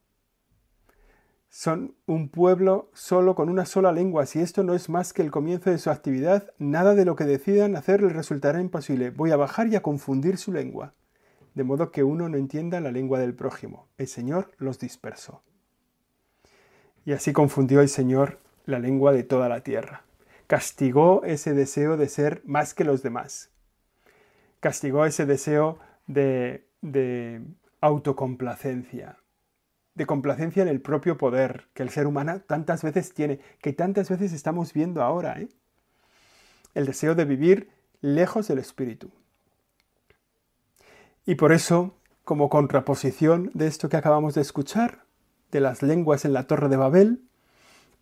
son 1.49 1.95
un 2.05 2.29
pueblo 2.29 2.89
solo 2.93 3.35
con 3.35 3.49
una 3.49 3.65
sola 3.65 3.91
lengua. 3.91 4.25
Si 4.25 4.39
esto 4.39 4.63
no 4.63 4.73
es 4.73 4.89
más 4.89 5.13
que 5.13 5.21
el 5.21 5.31
comienzo 5.31 5.69
de 5.69 5.77
su 5.77 5.89
actividad, 5.89 6.51
nada 6.57 6.93
de 6.93 7.05
lo 7.05 7.15
que 7.15 7.23
decidan 7.23 7.75
hacer 7.75 8.01
les 8.01 8.13
resultará 8.13 8.59
imposible. 8.59 9.11
Voy 9.11 9.31
a 9.31 9.37
bajar 9.37 9.67
y 9.67 9.75
a 9.75 9.81
confundir 9.81 10.37
su 10.37 10.51
lengua, 10.51 10.93
de 11.55 11.63
modo 11.63 11.91
que 11.91 12.03
uno 12.03 12.29
no 12.29 12.37
entienda 12.37 12.81
la 12.81 12.91
lengua 12.91 13.19
del 13.19 13.33
prójimo. 13.33 13.87
El 13.97 14.07
Señor 14.07 14.51
los 14.57 14.79
dispersó. 14.79 15.41
Y 17.05 17.13
así 17.13 17.31
confundió 17.31 17.81
el 17.81 17.89
Señor 17.89 18.39
la 18.65 18.79
lengua 18.79 19.13
de 19.13 19.23
toda 19.23 19.47
la 19.47 19.61
tierra. 19.61 20.03
Castigó 20.47 21.23
ese 21.23 21.53
deseo 21.53 21.97
de 21.97 22.09
ser 22.09 22.41
más 22.45 22.73
que 22.73 22.83
los 22.83 23.01
demás. 23.01 23.49
Castigó 24.59 25.05
ese 25.05 25.25
deseo 25.25 25.79
de, 26.07 26.67
de 26.81 27.41
autocomplacencia, 27.79 29.19
de 29.97 30.05
complacencia 30.05 30.61
en 30.61 30.69
el 30.69 30.79
propio 30.79 31.17
poder 31.17 31.65
que 31.73 31.81
el 31.81 31.89
ser 31.89 32.05
humano 32.05 32.39
tantas 32.41 32.83
veces 32.83 33.15
tiene, 33.15 33.39
que 33.61 33.73
tantas 33.73 34.09
veces 34.09 34.31
estamos 34.31 34.71
viendo 34.71 35.01
ahora. 35.01 35.41
¿eh? 35.41 35.49
El 36.75 36.85
deseo 36.85 37.15
de 37.15 37.25
vivir 37.25 37.71
lejos 38.01 38.47
del 38.47 38.59
espíritu. 38.59 39.09
Y 41.25 41.33
por 41.33 41.51
eso, 41.51 41.95
como 42.23 42.47
contraposición 42.47 43.49
de 43.55 43.65
esto 43.65 43.89
que 43.89 43.97
acabamos 43.97 44.35
de 44.35 44.41
escuchar, 44.41 45.03
de 45.51 45.61
las 45.61 45.81
lenguas 45.81 46.25
en 46.25 46.33
la 46.33 46.45
torre 46.45 46.69
de 46.69 46.77
Babel, 46.77 47.23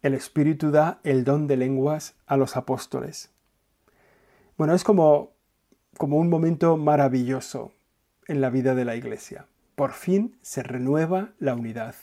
el 0.02 0.14
espíritu 0.14 0.72
da 0.72 1.00
el 1.04 1.24
don 1.24 1.48
de 1.48 1.56
lenguas 1.56 2.16
a 2.26 2.36
los 2.36 2.58
apóstoles. 2.58 3.32
Bueno, 4.58 4.74
es 4.76 4.84
como, 4.84 5.32
como 5.98 6.18
un 6.18 6.30
momento 6.30 6.76
maravilloso 6.76 7.72
en 8.28 8.42
la 8.42 8.50
vida 8.50 8.76
de 8.76 8.84
la 8.84 8.98
iglesia 8.98 9.48
por 9.76 9.92
fin 9.92 10.38
se 10.42 10.64
renueva 10.64 11.34
la 11.38 11.54
unidad. 11.54 11.96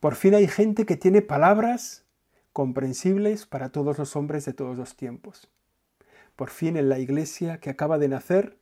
Por 0.00 0.14
fin 0.14 0.34
hay 0.34 0.46
gente 0.46 0.84
que 0.84 0.96
tiene 0.96 1.22
palabras 1.22 2.04
comprensibles 2.52 3.46
para 3.46 3.70
todos 3.70 3.98
los 3.98 4.16
hombres 4.16 4.44
de 4.44 4.52
todos 4.52 4.76
los 4.76 4.96
tiempos. 4.96 5.48
Por 6.36 6.50
fin 6.50 6.76
en 6.76 6.88
la 6.88 6.98
iglesia 6.98 7.58
que 7.58 7.70
acaba 7.70 7.98
de 7.98 8.08
nacer, 8.08 8.58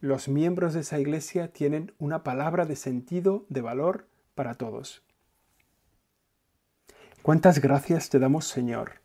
los 0.00 0.28
miembros 0.28 0.74
de 0.74 0.80
esa 0.80 0.98
iglesia 0.98 1.52
tienen 1.52 1.92
una 1.98 2.22
palabra 2.22 2.66
de 2.66 2.76
sentido, 2.76 3.44
de 3.48 3.60
valor 3.60 4.06
para 4.34 4.54
todos. 4.54 5.02
¿Cuántas 7.22 7.60
gracias 7.60 8.08
te 8.08 8.18
damos, 8.18 8.46
Señor, 8.46 9.00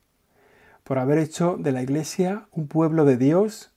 por 0.84 1.00
haber 1.00 1.18
hecho 1.18 1.58
de 1.60 1.72
la 1.72 1.82
iglesia 1.82 2.48
un 2.52 2.68
pueblo 2.68 3.06
de 3.06 3.18
Dios 3.18 3.72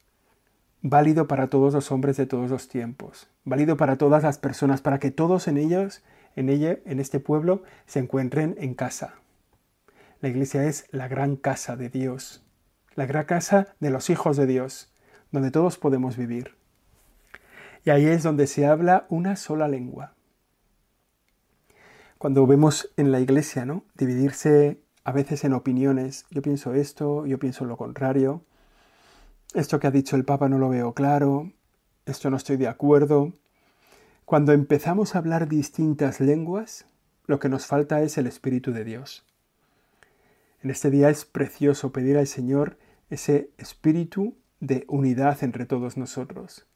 válido 0.82 1.26
para 1.26 1.48
todos 1.48 1.74
los 1.74 1.90
hombres 1.90 2.16
de 2.16 2.26
todos 2.26 2.50
los 2.50 2.68
tiempos, 2.68 3.28
válido 3.49 3.76
para 3.76 3.97
todas 3.97 4.23
las 4.23 4.38
personas, 4.38 4.81
para 4.81 4.99
que 4.99 5.11
todos 5.11 5.49
en 5.49 5.57
ellos, 5.57 6.02
en 6.37 6.49
ella, 6.49 6.78
en 6.85 7.00
este 7.00 7.21
pueblo, 7.21 7.62
se 7.87 7.99
encuentren 7.99 8.57
en 8.59 8.75
casa. 8.75 9.14
La 10.21 10.28
iglesia 10.28 10.64
es 10.64 10.87
la 10.90 11.09
gran 11.09 11.37
casa 11.37 11.76
de 11.76 11.88
Dios, 11.88 12.45
la 12.95 13.07
gran 13.07 13.25
casa 13.25 13.75
de 13.81 13.90
los 13.90 14.11
hijos 14.11 14.37
de 14.37 14.47
Dios, 14.47 14.93
donde 15.31 15.50
todos 15.50 15.78
podemos 15.78 16.17
vivir. 16.17 16.57
Y 17.85 17.90
ahí 17.90 18.07
es 18.07 18.23
donde 18.23 18.47
se 18.47 18.67
habla 18.67 19.07
una 19.09 19.37
sola 19.37 19.69
lengua. 19.69 20.14
Cuando 22.19 22.47
vemos 22.47 22.90
en 22.97 23.12
la 23.12 23.21
iglesia, 23.21 23.64
¿no? 23.64 23.85
Dividirse 23.95 24.83
a 25.05 25.12
veces 25.12 25.45
en 25.45 25.52
opiniones, 25.52 26.26
yo 26.31 26.43
pienso 26.43 26.75
esto, 26.75 27.25
yo 27.26 27.38
pienso 27.38 27.64
lo 27.64 27.76
contrario, 27.76 28.43
esto 29.55 29.81
que 29.81 29.87
ha 29.87 29.90
dicho 29.90 30.17
el 30.17 30.25
Papa 30.25 30.49
no 30.49 30.59
lo 30.59 30.69
veo 30.69 30.93
claro, 30.93 31.52
esto 32.08 32.30
no 32.30 32.36
estoy 32.36 32.56
de 32.56 32.68
acuerdo. 32.68 33.32
Cuando 34.24 34.52
empezamos 34.52 35.14
a 35.14 35.18
hablar 35.18 35.48
distintas 35.48 36.20
lenguas, 36.20 36.86
lo 37.26 37.38
que 37.38 37.48
nos 37.48 37.66
falta 37.66 38.02
es 38.02 38.18
el 38.18 38.26
Espíritu 38.26 38.72
de 38.72 38.84
Dios. 38.84 39.24
En 40.62 40.70
este 40.70 40.90
día 40.90 41.08
es 41.08 41.24
precioso 41.24 41.92
pedir 41.92 42.18
al 42.18 42.26
Señor 42.26 42.78
ese 43.10 43.50
espíritu 43.58 44.36
de 44.60 44.84
unidad 44.88 45.42
entre 45.42 45.66
todos 45.66 45.96
nosotros. 45.96 46.66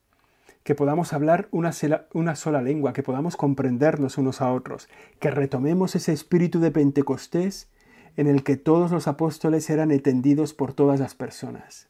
que 0.63 0.77
podamos 0.77 1.13
hablar 1.13 1.49
una, 1.51 1.73
una 2.13 2.37
sola 2.37 2.63
lengua, 2.63 2.93
que 2.93 3.03
podamos 3.03 3.37
comprendernos 3.37 4.17
unos 4.17 4.41
a 4.41 4.53
otros, 4.53 4.89
que 5.19 5.33
retomemos 5.33 5.97
ese 5.97 6.13
espíritu 6.13 6.61
de 6.61 6.71
Pentecostés 6.71 7.69
en 8.17 8.29
el 8.29 8.45
que 8.45 8.57
todos 8.57 8.93
los 8.93 9.09
apóstoles 9.09 9.69
eran 9.71 9.91
entendidos 9.91 10.55
por 10.55 10.73
todas 10.73 11.01
las 11.01 11.17
personas, 11.17 11.89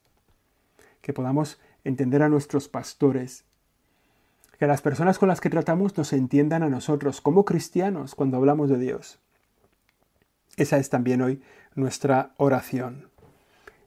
que 1.03 1.13
podamos 1.13 1.61
entender 1.85 2.23
a 2.23 2.29
nuestros 2.29 2.69
pastores, 2.69 3.45
que 4.59 4.67
las 4.67 4.83
personas 4.83 5.19
con 5.19 5.29
las 5.29 5.41
que 5.41 5.51
tratamos 5.51 5.97
nos 5.97 6.13
entiendan 6.13 6.63
a 6.63 6.69
nosotros 6.69 7.21
como 7.21 7.45
cristianos 7.45 8.15
cuando 8.15 8.37
hablamos 8.37 8.71
de 8.71 8.79
Dios. 8.79 9.19
Esa 10.57 10.77
es 10.77 10.91
también 10.91 11.23
hoy 11.23 11.43
nuestra 11.75 12.33
oración. 12.37 13.09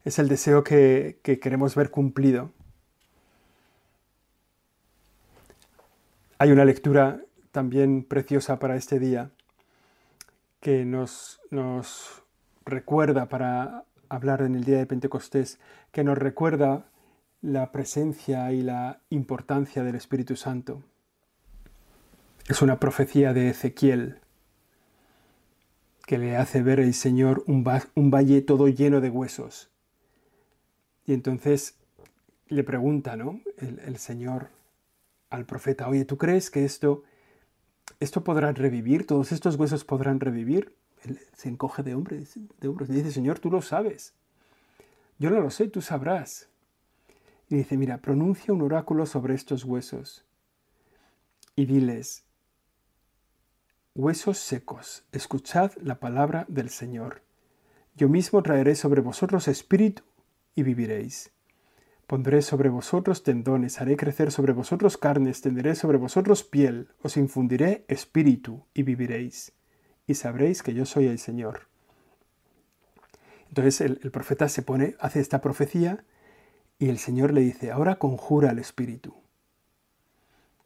Es 0.04 0.20
el 0.20 0.28
deseo 0.28 0.64
que, 0.64 1.20
que 1.24 1.40
queremos 1.40 1.76
ver 1.76 1.92
cumplido. 1.92 2.52
Hay 6.38 6.52
una 6.52 6.66
lectura 6.66 7.22
también 7.52 8.04
preciosa 8.04 8.60
para 8.60 8.76
este 8.76 9.00
día 9.00 9.32
que 10.60 10.84
nos, 10.84 11.40
nos 11.52 12.24
recuerda 12.66 13.30
para 13.30 13.86
hablar 14.10 14.42
en 14.42 14.56
el 14.56 14.64
día 14.64 14.80
de 14.80 14.86
Pentecostés, 14.86 15.60
que 15.92 16.04
nos 16.04 16.18
recuerda 16.18 16.86
la 17.46 17.72
presencia 17.72 18.52
y 18.52 18.62
la 18.62 19.02
importancia 19.10 19.84
del 19.84 19.96
Espíritu 19.96 20.36
Santo. 20.36 20.82
Es 22.48 22.62
una 22.64 22.80
profecía 22.80 23.34
de 23.34 23.50
Ezequiel 23.50 24.20
que 26.08 26.18
le 26.18 26.38
hace 26.38 26.64
ver 26.64 26.80
el 26.80 26.94
Señor 26.96 27.44
un, 27.46 27.64
valle 27.64 28.42
todo 28.42 28.68
lleno 28.68 29.00
de 29.00 29.12
huesos. 29.12 29.70
Y 31.06 31.14
entonces 31.14 31.76
le 32.48 32.64
pregunta, 32.64 33.16
¿no? 33.16 33.40
El, 33.58 33.80
el 33.80 33.98
Señor 33.98 34.50
al 35.30 35.46
profeta, 35.46 35.88
oye, 35.88 36.06
¿tú 36.06 36.18
crees 36.18 36.50
que 36.50 36.66
esto, 36.66 37.04
esto 38.00 38.24
podrá 38.24 38.52
revivir? 38.54 39.06
¿Todos 39.06 39.32
estos 39.32 39.56
huesos 39.56 39.86
podrán 39.86 40.20
revivir? 40.20 40.76
Él 41.04 41.20
se 41.34 41.50
encoge 41.50 41.84
de 41.84 41.94
hombros, 41.94 42.40
de 42.60 42.68
hombros 42.68 42.90
y 42.90 42.94
dice, 42.94 43.12
Señor, 43.12 43.38
tú 43.38 43.52
lo 43.52 43.62
sabes. 43.62 44.14
Yo 45.20 45.30
no 45.30 45.40
lo 45.40 45.52
sé, 45.52 45.68
tú 45.68 45.82
sabrás. 45.82 46.50
Y 47.50 47.58
dice, 47.58 47.78
mira, 47.78 48.00
pronuncia 48.00 48.54
un 48.54 48.62
oráculo 48.62 49.06
sobre 49.06 49.36
estos 49.36 49.64
huesos 49.64 50.26
y 51.56 51.66
diles, 51.66 52.26
huesos 53.94 54.38
secos, 54.38 55.06
escuchad 55.12 55.72
la 55.82 56.00
palabra 56.00 56.46
del 56.50 56.70
Señor. 56.70 57.22
Yo 57.96 58.10
mismo 58.10 58.44
traeré 58.44 58.76
sobre 58.76 59.02
vosotros 59.02 59.48
espíritu 59.48 60.04
y 60.54 60.64
viviréis. 60.64 61.32
Pondré 62.08 62.42
sobre 62.42 62.70
vosotros 62.70 63.24
tendones, 63.24 63.80
haré 63.80 63.96
crecer 63.96 64.32
sobre 64.32 64.54
vosotros 64.54 64.98
carnes, 64.98 65.42
tenderé 65.42 65.76
sobre 65.76 65.98
vosotros 65.98 66.44
piel, 66.44 66.90
os 67.02 67.16
infundiré 67.16 67.86
espíritu 67.88 68.66
y 68.74 68.84
viviréis, 68.84 69.54
y 70.06 70.16
sabréis 70.16 70.62
que 70.62 70.74
yo 70.74 70.86
soy 70.86 71.08
el 71.08 71.20
Señor. 71.20 71.68
Entonces 73.48 73.82
el, 73.82 74.00
el, 74.04 74.12
profeta 74.12 74.50
se 74.50 74.62
pone, 74.62 74.96
hace 75.00 75.20
esta 75.20 75.42
profecía, 75.42 76.04
y 76.80 76.90
el 76.90 76.98
Señor 76.98 77.34
le 77.34 77.42
dice, 77.42 77.72
ahora 77.72 77.96
conjura 77.96 78.50
al 78.50 78.60
espíritu. 78.60 79.14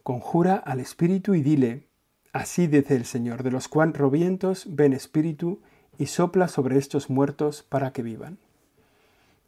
Conjura 0.03 0.55
al 0.55 0.79
espíritu 0.79 1.35
y 1.35 1.41
dile, 1.41 1.87
así 2.33 2.67
dice 2.67 2.95
el 2.95 3.05
Señor, 3.05 3.43
de 3.43 3.51
los 3.51 3.67
cuatro 3.67 4.09
vientos 4.09 4.65
ven 4.69 4.93
espíritu 4.93 5.61
y 5.97 6.07
sopla 6.07 6.47
sobre 6.47 6.77
estos 6.77 7.09
muertos 7.09 7.63
para 7.63 7.91
que 7.91 8.01
vivan. 8.01 8.37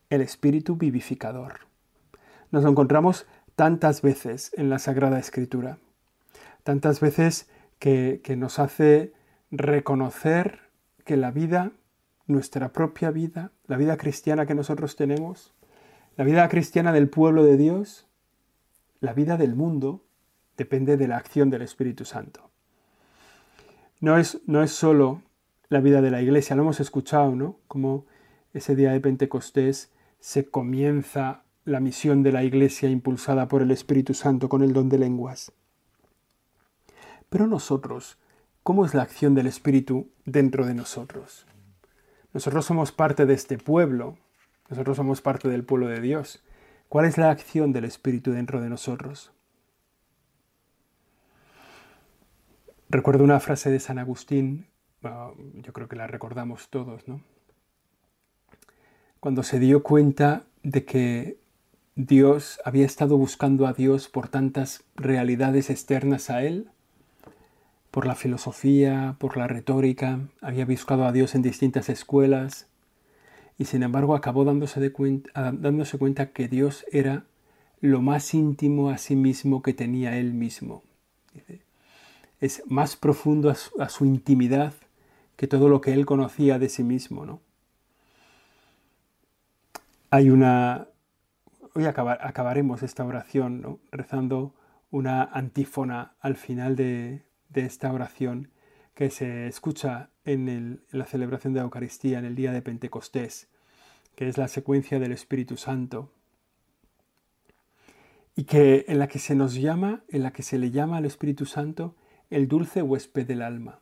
El 0.09 0.21
espíritu 0.21 0.75
vivificador 0.75 1.71
nos 2.51 2.65
encontramos 2.65 3.25
tantas 3.55 4.01
veces 4.01 4.51
en 4.55 4.69
la 4.69 4.77
Sagrada 4.77 5.19
Escritura, 5.19 5.77
tantas 6.63 6.99
veces 6.99 7.49
que, 7.79 8.21
nos 8.37 8.59
hace 8.59 9.13
reconocer 9.49 10.59
que 11.05 11.17
la 11.17 11.31
vida, 11.31 11.71
nuestra 12.27 12.69
propia 12.69 13.09
vida, 13.09 13.51
la 13.67 13.77
vida 13.77 13.97
cristiana 13.97 14.45
que 14.45 14.55
nosotros 14.55 14.95
tenemos, 14.95 15.53
la 16.15 16.23
vida 16.23 16.47
cristiana 16.49 16.91
del 16.91 17.09
pueblo 17.09 17.43
de 17.43 17.57
Dios, 17.57 18.07
la 18.99 19.13
vida 19.13 19.37
del 19.37 19.55
mundo, 19.55 20.03
depende 20.57 20.97
de 20.97 21.07
la 21.07 21.17
acción 21.17 21.49
del 21.49 21.61
Espíritu 21.61 22.05
Santo. 22.05 22.51
No 23.99 24.17
es, 24.17 24.41
no 24.45 24.63
es 24.63 24.71
solo 24.71 25.21
la 25.69 25.79
vida 25.79 26.01
de 26.01 26.11
la 26.11 26.21
iglesia, 26.21 26.55
lo 26.55 26.63
hemos 26.63 26.79
escuchado, 26.79 27.35
¿no? 27.35 27.57
Como 27.67 28.05
ese 28.53 28.75
día 28.75 28.91
de 28.91 28.99
Pentecostés 28.99 29.91
se 30.19 30.49
comienza 30.49 31.43
la 31.63 31.79
misión 31.79 32.23
de 32.23 32.31
la 32.31 32.43
Iglesia 32.43 32.89
impulsada 32.89 33.47
por 33.47 33.61
el 33.61 33.71
Espíritu 33.71 34.13
Santo 34.13 34.49
con 34.49 34.63
el 34.63 34.73
don 34.73 34.89
de 34.89 34.97
lenguas. 34.97 35.51
Pero 37.29 37.47
nosotros, 37.47 38.17
¿cómo 38.63 38.85
es 38.85 38.93
la 38.93 39.03
acción 39.03 39.35
del 39.35 39.47
Espíritu 39.47 40.09
dentro 40.25 40.65
de 40.65 40.73
nosotros? 40.73 41.45
Nosotros 42.33 42.65
somos 42.65 42.91
parte 42.91 43.25
de 43.25 43.33
este 43.33 43.57
pueblo, 43.57 44.17
nosotros 44.71 44.95
somos 44.95 45.19
parte 45.19 45.49
del 45.49 45.65
pueblo 45.65 45.87
de 45.87 45.99
Dios. 45.99 46.41
¿Cuál 46.87 47.05
es 47.05 47.17
la 47.17 47.29
acción 47.29 47.73
del 47.73 47.83
Espíritu 47.83 48.31
dentro 48.31 48.61
de 48.61 48.69
nosotros? 48.69 49.33
Recuerdo 52.89 53.25
una 53.25 53.41
frase 53.41 53.69
de 53.69 53.81
San 53.81 53.99
Agustín, 53.99 54.67
yo 55.01 55.73
creo 55.73 55.89
que 55.89 55.97
la 55.97 56.07
recordamos 56.07 56.69
todos, 56.69 57.05
¿no? 57.05 57.21
Cuando 59.19 59.43
se 59.43 59.59
dio 59.59 59.83
cuenta 59.83 60.43
de 60.63 60.85
que 60.85 61.37
Dios 61.95 62.61
había 62.63 62.85
estado 62.85 63.17
buscando 63.17 63.67
a 63.67 63.73
Dios 63.73 64.07
por 64.07 64.29
tantas 64.29 64.85
realidades 64.95 65.69
externas 65.69 66.29
a 66.29 66.43
él, 66.43 66.69
por 67.91 68.07
la 68.07 68.15
filosofía, 68.15 69.17
por 69.19 69.35
la 69.35 69.47
retórica, 69.47 70.19
había 70.39 70.65
buscado 70.65 71.03
a 71.05 71.11
Dios 71.11 71.35
en 71.35 71.41
distintas 71.41 71.89
escuelas 71.89 72.70
y 73.61 73.65
sin 73.65 73.83
embargo 73.83 74.15
acabó 74.15 74.43
dándose, 74.43 74.91
cuenta, 74.91 75.51
dándose 75.51 75.99
cuenta 75.99 76.31
que 76.31 76.47
Dios 76.47 76.83
era 76.91 77.25
lo 77.79 78.01
más 78.01 78.33
íntimo 78.33 78.89
a 78.89 78.97
sí 78.97 79.15
mismo 79.15 79.61
que 79.61 79.71
tenía 79.71 80.17
él 80.17 80.33
mismo. 80.33 80.81
Es 82.39 82.63
más 82.65 82.95
profundo 82.95 83.51
a 83.51 83.89
su, 83.89 84.05
intimidad 84.05 84.73
que 85.35 85.45
todo 85.45 85.69
lo 85.69 85.79
que 85.79 85.93
él 85.93 86.07
conocía 86.07 86.57
de 86.57 86.69
sí 86.69 86.81
mismo. 86.81 87.27
¿no? 87.27 87.39
Hay 90.09 90.31
una, 90.31 90.87
hoy 91.75 91.85
acabaremos 91.85 92.81
esta 92.81 93.05
oración 93.05 93.79
rezando 93.91 94.55
una 94.89 95.21
antífona 95.21 96.15
al 96.19 96.35
final 96.35 96.75
de, 96.75 97.25
esta 97.53 97.93
oración 97.93 98.49
que 98.95 99.11
se 99.11 99.45
escucha 99.45 100.09
en, 100.25 100.81
la 100.89 101.05
celebración 101.05 101.53
de 101.53 101.59
la 101.59 101.65
Eucaristía 101.65 102.17
en 102.17 102.25
el 102.25 102.33
día 102.33 102.53
de 102.53 102.63
Pentecostés, 102.63 103.50
que 104.15 104.27
es 104.27 104.37
la 104.37 104.47
secuencia 104.47 104.99
del 104.99 105.11
Espíritu 105.11 105.57
Santo, 105.57 106.11
y 108.35 108.45
que 108.45 108.85
en 108.87 108.99
la 108.99 109.07
que 109.07 109.19
se 109.19 109.35
nos 109.35 109.55
llama, 109.55 110.03
en 110.07 110.23
la 110.23 110.31
que 110.31 110.43
se 110.43 110.57
le 110.57 110.71
llama 110.71 110.97
al 110.97 111.05
Espíritu 111.05 111.45
Santo 111.45 111.95
el 112.29 112.47
dulce 112.47 112.81
huésped 112.81 113.27
del 113.27 113.41
alma. 113.41 113.79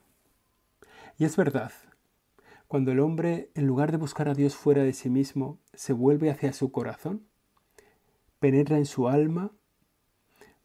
Y 1.17 1.25
es 1.25 1.35
verdad, 1.37 1.71
cuando 2.67 2.91
el 2.91 2.99
hombre, 2.99 3.51
en 3.55 3.67
lugar 3.67 3.91
de 3.91 3.97
buscar 3.97 4.29
a 4.29 4.33
Dios 4.33 4.55
fuera 4.55 4.83
de 4.83 4.93
sí 4.93 5.09
mismo, 5.09 5.59
se 5.73 5.93
vuelve 5.93 6.29
hacia 6.29 6.53
su 6.53 6.71
corazón, 6.71 7.25
penetra 8.39 8.77
en 8.77 8.85
su 8.85 9.07
alma, 9.07 9.51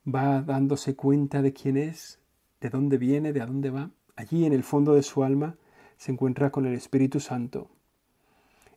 va 0.06 0.42
dándose 0.42 0.96
cuenta 0.96 1.42
de 1.42 1.52
quién 1.52 1.76
es, 1.76 2.20
de 2.60 2.70
dónde 2.70 2.98
viene, 2.98 3.32
de 3.32 3.40
a 3.40 3.46
dónde 3.46 3.70
va. 3.70 3.90
Allí 4.16 4.44
en 4.44 4.52
el 4.52 4.64
fondo 4.64 4.94
de 4.94 5.02
su 5.02 5.24
alma 5.24 5.56
se 5.96 6.12
encuentra 6.12 6.50
con 6.50 6.66
el 6.66 6.74
Espíritu 6.74 7.20
Santo. 7.20 7.70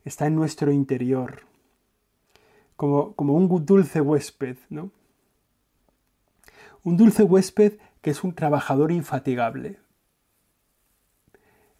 Está 0.08 0.28
en 0.28 0.36
nuestro 0.36 0.72
interior, 0.72 1.42
como, 2.78 3.14
como 3.14 3.34
un 3.34 3.66
dulce 3.66 4.00
huésped, 4.00 4.58
¿no? 4.70 4.92
Un 6.84 6.96
dulce 6.96 7.24
huésped 7.24 7.74
que 8.02 8.12
es 8.12 8.24
un 8.24 8.34
trabajador 8.34 8.94
infatigable. 8.94 9.80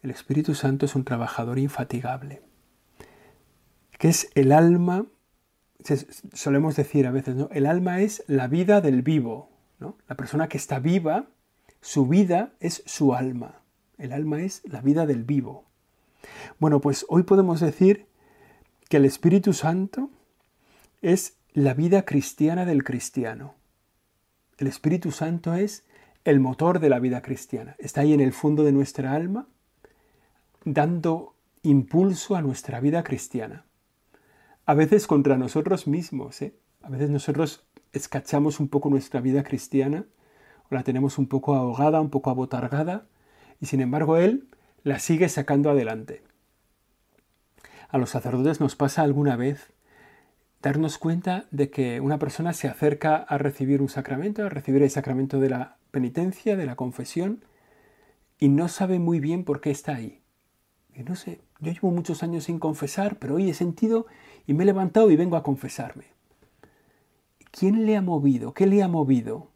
El 0.02 0.10
Espíritu 0.10 0.54
Santo 0.54 0.84
es 0.84 0.94
un 0.94 1.04
trabajador 1.04 1.58
infatigable, 1.58 2.42
que 3.98 4.08
es 4.08 4.30
el 4.34 4.52
alma 4.52 5.06
solemos 6.34 6.76
decir 6.76 7.06
a 7.06 7.10
veces, 7.10 7.34
¿no? 7.34 7.48
El 7.50 7.64
alma 7.64 8.02
es 8.02 8.24
la 8.26 8.46
vida 8.46 8.82
del 8.82 9.00
vivo, 9.00 9.48
¿no? 9.78 9.96
La 10.06 10.16
persona 10.16 10.48
que 10.48 10.58
está 10.58 10.80
viva, 10.80 11.28
su 11.80 12.06
vida 12.06 12.52
es 12.60 12.82
su 12.84 13.14
alma. 13.14 13.62
El 13.96 14.12
alma 14.12 14.42
es 14.42 14.60
la 14.64 14.82
vida 14.82 15.06
del 15.06 15.24
vivo. 15.24 15.64
Bueno, 16.58 16.80
pues 16.80 17.06
hoy 17.08 17.22
podemos 17.22 17.60
decir 17.60 18.06
que 18.88 18.96
el 18.96 19.04
Espíritu 19.04 19.52
Santo 19.52 20.10
es 21.02 21.36
la 21.52 21.74
vida 21.74 22.04
cristiana 22.04 22.64
del 22.64 22.84
cristiano. 22.84 23.54
El 24.58 24.66
Espíritu 24.66 25.12
Santo 25.12 25.54
es 25.54 25.84
el 26.24 26.40
motor 26.40 26.80
de 26.80 26.88
la 26.88 26.98
vida 26.98 27.22
cristiana. 27.22 27.76
Está 27.78 28.02
ahí 28.02 28.12
en 28.12 28.20
el 28.20 28.32
fondo 28.32 28.64
de 28.64 28.72
nuestra 28.72 29.12
alma, 29.12 29.48
dando 30.64 31.34
impulso 31.62 32.36
a 32.36 32.42
nuestra 32.42 32.80
vida 32.80 33.02
cristiana 33.02 33.64
a 34.68 34.74
veces 34.74 35.06
contra 35.06 35.38
nosotros 35.38 35.86
mismos. 35.86 36.42
¿eh? 36.42 36.54
A 36.82 36.90
veces 36.90 37.08
nosotros 37.08 37.64
escachamos 37.94 38.60
un 38.60 38.68
poco 38.68 38.90
nuestra 38.90 39.22
vida 39.22 39.42
cristiana, 39.42 40.04
o 40.70 40.74
la 40.74 40.82
tenemos 40.82 41.16
un 41.16 41.26
poco 41.26 41.54
ahogada, 41.54 42.02
un 42.02 42.10
poco 42.10 42.28
abotargada, 42.28 43.06
y 43.62 43.66
sin 43.66 43.80
embargo 43.80 44.18
Él 44.18 44.46
la 44.82 44.98
sigue 44.98 45.30
sacando 45.30 45.70
adelante. 45.70 46.22
A 47.88 47.96
los 47.96 48.10
sacerdotes 48.10 48.60
nos 48.60 48.76
pasa 48.76 49.02
alguna 49.02 49.36
vez 49.36 49.72
darnos 50.60 50.98
cuenta 50.98 51.46
de 51.50 51.70
que 51.70 52.00
una 52.00 52.18
persona 52.18 52.52
se 52.52 52.68
acerca 52.68 53.16
a 53.16 53.38
recibir 53.38 53.80
un 53.80 53.88
sacramento, 53.88 54.44
a 54.44 54.50
recibir 54.50 54.82
el 54.82 54.90
sacramento 54.90 55.40
de 55.40 55.50
la 55.50 55.78
penitencia, 55.90 56.56
de 56.56 56.66
la 56.66 56.76
confesión, 56.76 57.44
y 58.38 58.48
no 58.48 58.68
sabe 58.68 58.98
muy 58.98 59.20
bien 59.20 59.44
por 59.44 59.60
qué 59.60 59.70
está 59.70 59.94
ahí. 59.94 60.20
Y 60.94 61.02
no 61.02 61.16
sé, 61.16 61.40
yo 61.60 61.72
llevo 61.72 61.90
muchos 61.90 62.22
años 62.22 62.44
sin 62.44 62.58
confesar, 62.58 63.16
pero 63.18 63.36
hoy 63.36 63.48
he 63.48 63.54
sentido 63.54 64.06
y 64.46 64.52
me 64.52 64.64
he 64.64 64.66
levantado 64.66 65.10
y 65.10 65.16
vengo 65.16 65.36
a 65.36 65.42
confesarme. 65.42 66.04
¿Quién 67.50 67.86
le 67.86 67.96
ha 67.96 68.02
movido? 68.02 68.52
¿Qué 68.52 68.66
le 68.66 68.82
ha 68.82 68.88
movido? 68.88 69.50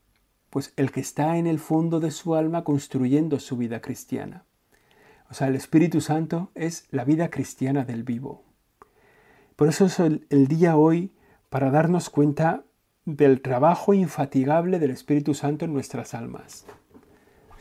Pues 0.49 0.73
el 0.77 0.90
que 0.90 1.01
está 1.01 1.37
en 1.37 1.47
el 1.47 1.59
fondo 1.59 2.01
de 2.01 2.11
su 2.11 2.35
alma 2.35 2.64
construyendo 2.64 3.38
su 3.38 3.57
vida 3.57 3.81
cristiana. 3.81 4.45
O 5.33 5.35
sea, 5.35 5.49
el 5.49 5.57
Espíritu 5.57 6.03
Santo 6.03 6.51
es 6.55 6.87
la 6.90 7.07
vida 7.07 7.31
cristiana 7.31 7.87
del 7.87 8.03
vivo. 8.03 8.45
Por 9.57 9.66
eso 9.66 9.87
es 9.87 9.99
el, 9.99 10.27
el 10.29 10.47
día 10.47 10.77
hoy 10.77 11.14
para 11.49 11.71
darnos 11.71 12.11
cuenta 12.11 12.64
del 13.07 13.40
trabajo 13.40 13.95
infatigable 13.95 14.79
del 14.79 14.90
Espíritu 14.90 15.33
Santo 15.33 15.64
en 15.64 15.73
nuestras 15.73 16.12
almas. 16.12 16.66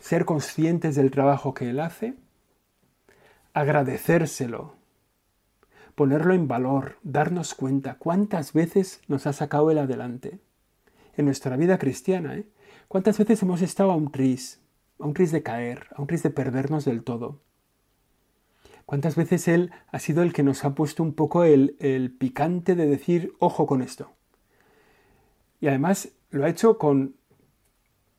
Ser 0.00 0.26
conscientes 0.26 0.96
del 0.96 1.10
trabajo 1.10 1.54
que 1.54 1.70
Él 1.70 1.80
hace, 1.80 2.18
agradecérselo, 3.54 4.74
ponerlo 5.94 6.34
en 6.34 6.48
valor, 6.48 6.98
darnos 7.02 7.54
cuenta 7.54 7.94
cuántas 7.94 8.52
veces 8.52 9.00
nos 9.08 9.26
ha 9.26 9.32
sacado 9.32 9.70
Él 9.70 9.78
adelante. 9.78 10.40
En 11.16 11.24
nuestra 11.24 11.56
vida 11.56 11.78
cristiana, 11.78 12.36
¿eh? 12.36 12.46
¿Cuántas 12.88 13.16
veces 13.16 13.42
hemos 13.42 13.62
estado 13.62 13.92
a 13.92 13.96
un 13.96 14.12
tris, 14.12 14.60
a 14.98 15.06
un 15.06 15.14
tris 15.14 15.32
de 15.32 15.42
caer, 15.42 15.86
a 15.96 16.02
un 16.02 16.06
tris 16.06 16.22
de 16.22 16.28
perdernos 16.28 16.84
del 16.84 17.02
todo? 17.02 17.40
¿Cuántas 18.86 19.16
veces 19.16 19.48
Él 19.48 19.70
ha 19.88 19.98
sido 19.98 20.22
el 20.22 20.32
que 20.32 20.42
nos 20.42 20.64
ha 20.64 20.74
puesto 20.74 21.02
un 21.02 21.14
poco 21.14 21.44
el, 21.44 22.14
picante 22.18 22.74
de 22.74 22.86
decir, 22.86 23.32
ojo 23.38 23.66
con 23.66 23.82
esto? 23.82 24.12
Y 25.60 25.68
además 25.68 26.10
lo 26.30 26.44
ha 26.44 26.48
hecho 26.48 26.78
con, 26.78 27.16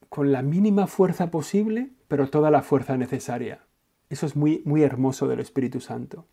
con 0.10 0.32
la 0.32 0.41
mínima 0.41 0.88
fuerza 0.88 1.30
posible, 1.32 1.91
pero 2.08 2.30
toda 2.30 2.52
la 2.52 2.62
fuerza 2.62 2.97
necesaria. 2.97 3.65
Eso 4.10 4.26
es 4.26 4.36
muy, 4.36 4.62
muy 4.65 4.84
hermoso 4.84 5.28
del 5.28 5.39
Espíritu 5.39 5.80
Santo. 5.80 6.26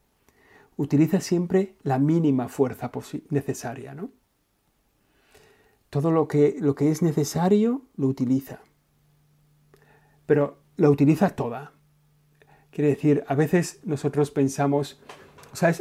Utiliza 0.77 1.21
siempre 1.21 1.77
la 1.83 1.99
mínima 1.99 2.49
fuerza 2.49 2.91
necesaria, 3.31 3.95
¿no? 3.95 4.11
Todo 5.91 6.13
lo 6.13 6.29
que, 6.29 6.57
lo 6.61 6.77
que 6.77 6.91
es 6.91 7.03
necesario 7.03 7.83
lo 7.97 8.07
utiliza. 8.07 8.61
Pero 10.27 10.59
lo 10.77 10.91
utiliza 10.91 11.31
toda. 11.31 11.73
Quiere 12.81 12.95
decir, 12.95 13.25
a 13.27 13.35
veces 13.35 13.81
nosotros 13.85 14.31
pensamos, 14.31 15.03
o 15.53 15.57
sea, 15.57 15.75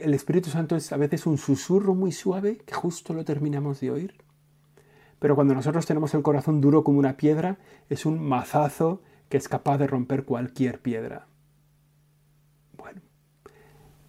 el 0.00 0.14
Espíritu 0.14 0.50
Santo 0.50 0.76
es 0.76 0.92
a 0.92 0.96
veces 0.96 1.26
un 1.26 1.36
susurro 1.36 1.96
muy 1.96 2.12
suave 2.12 2.58
que 2.58 2.74
justo 2.74 3.12
lo 3.12 3.24
terminamos 3.24 3.80
de 3.80 3.90
oír. 3.90 4.14
Pero 5.18 5.34
cuando 5.34 5.52
nosotros 5.52 5.84
tenemos 5.84 6.14
el 6.14 6.22
corazón 6.22 6.60
duro 6.60 6.84
como 6.84 7.00
una 7.00 7.16
piedra, 7.16 7.58
es 7.90 8.06
un 8.06 8.24
mazazo 8.24 9.02
que 9.28 9.36
es 9.36 9.48
capaz 9.48 9.78
de 9.78 9.88
romper 9.88 10.24
cualquier 10.24 10.80
piedra. 10.80 11.26
Bueno, 12.76 13.00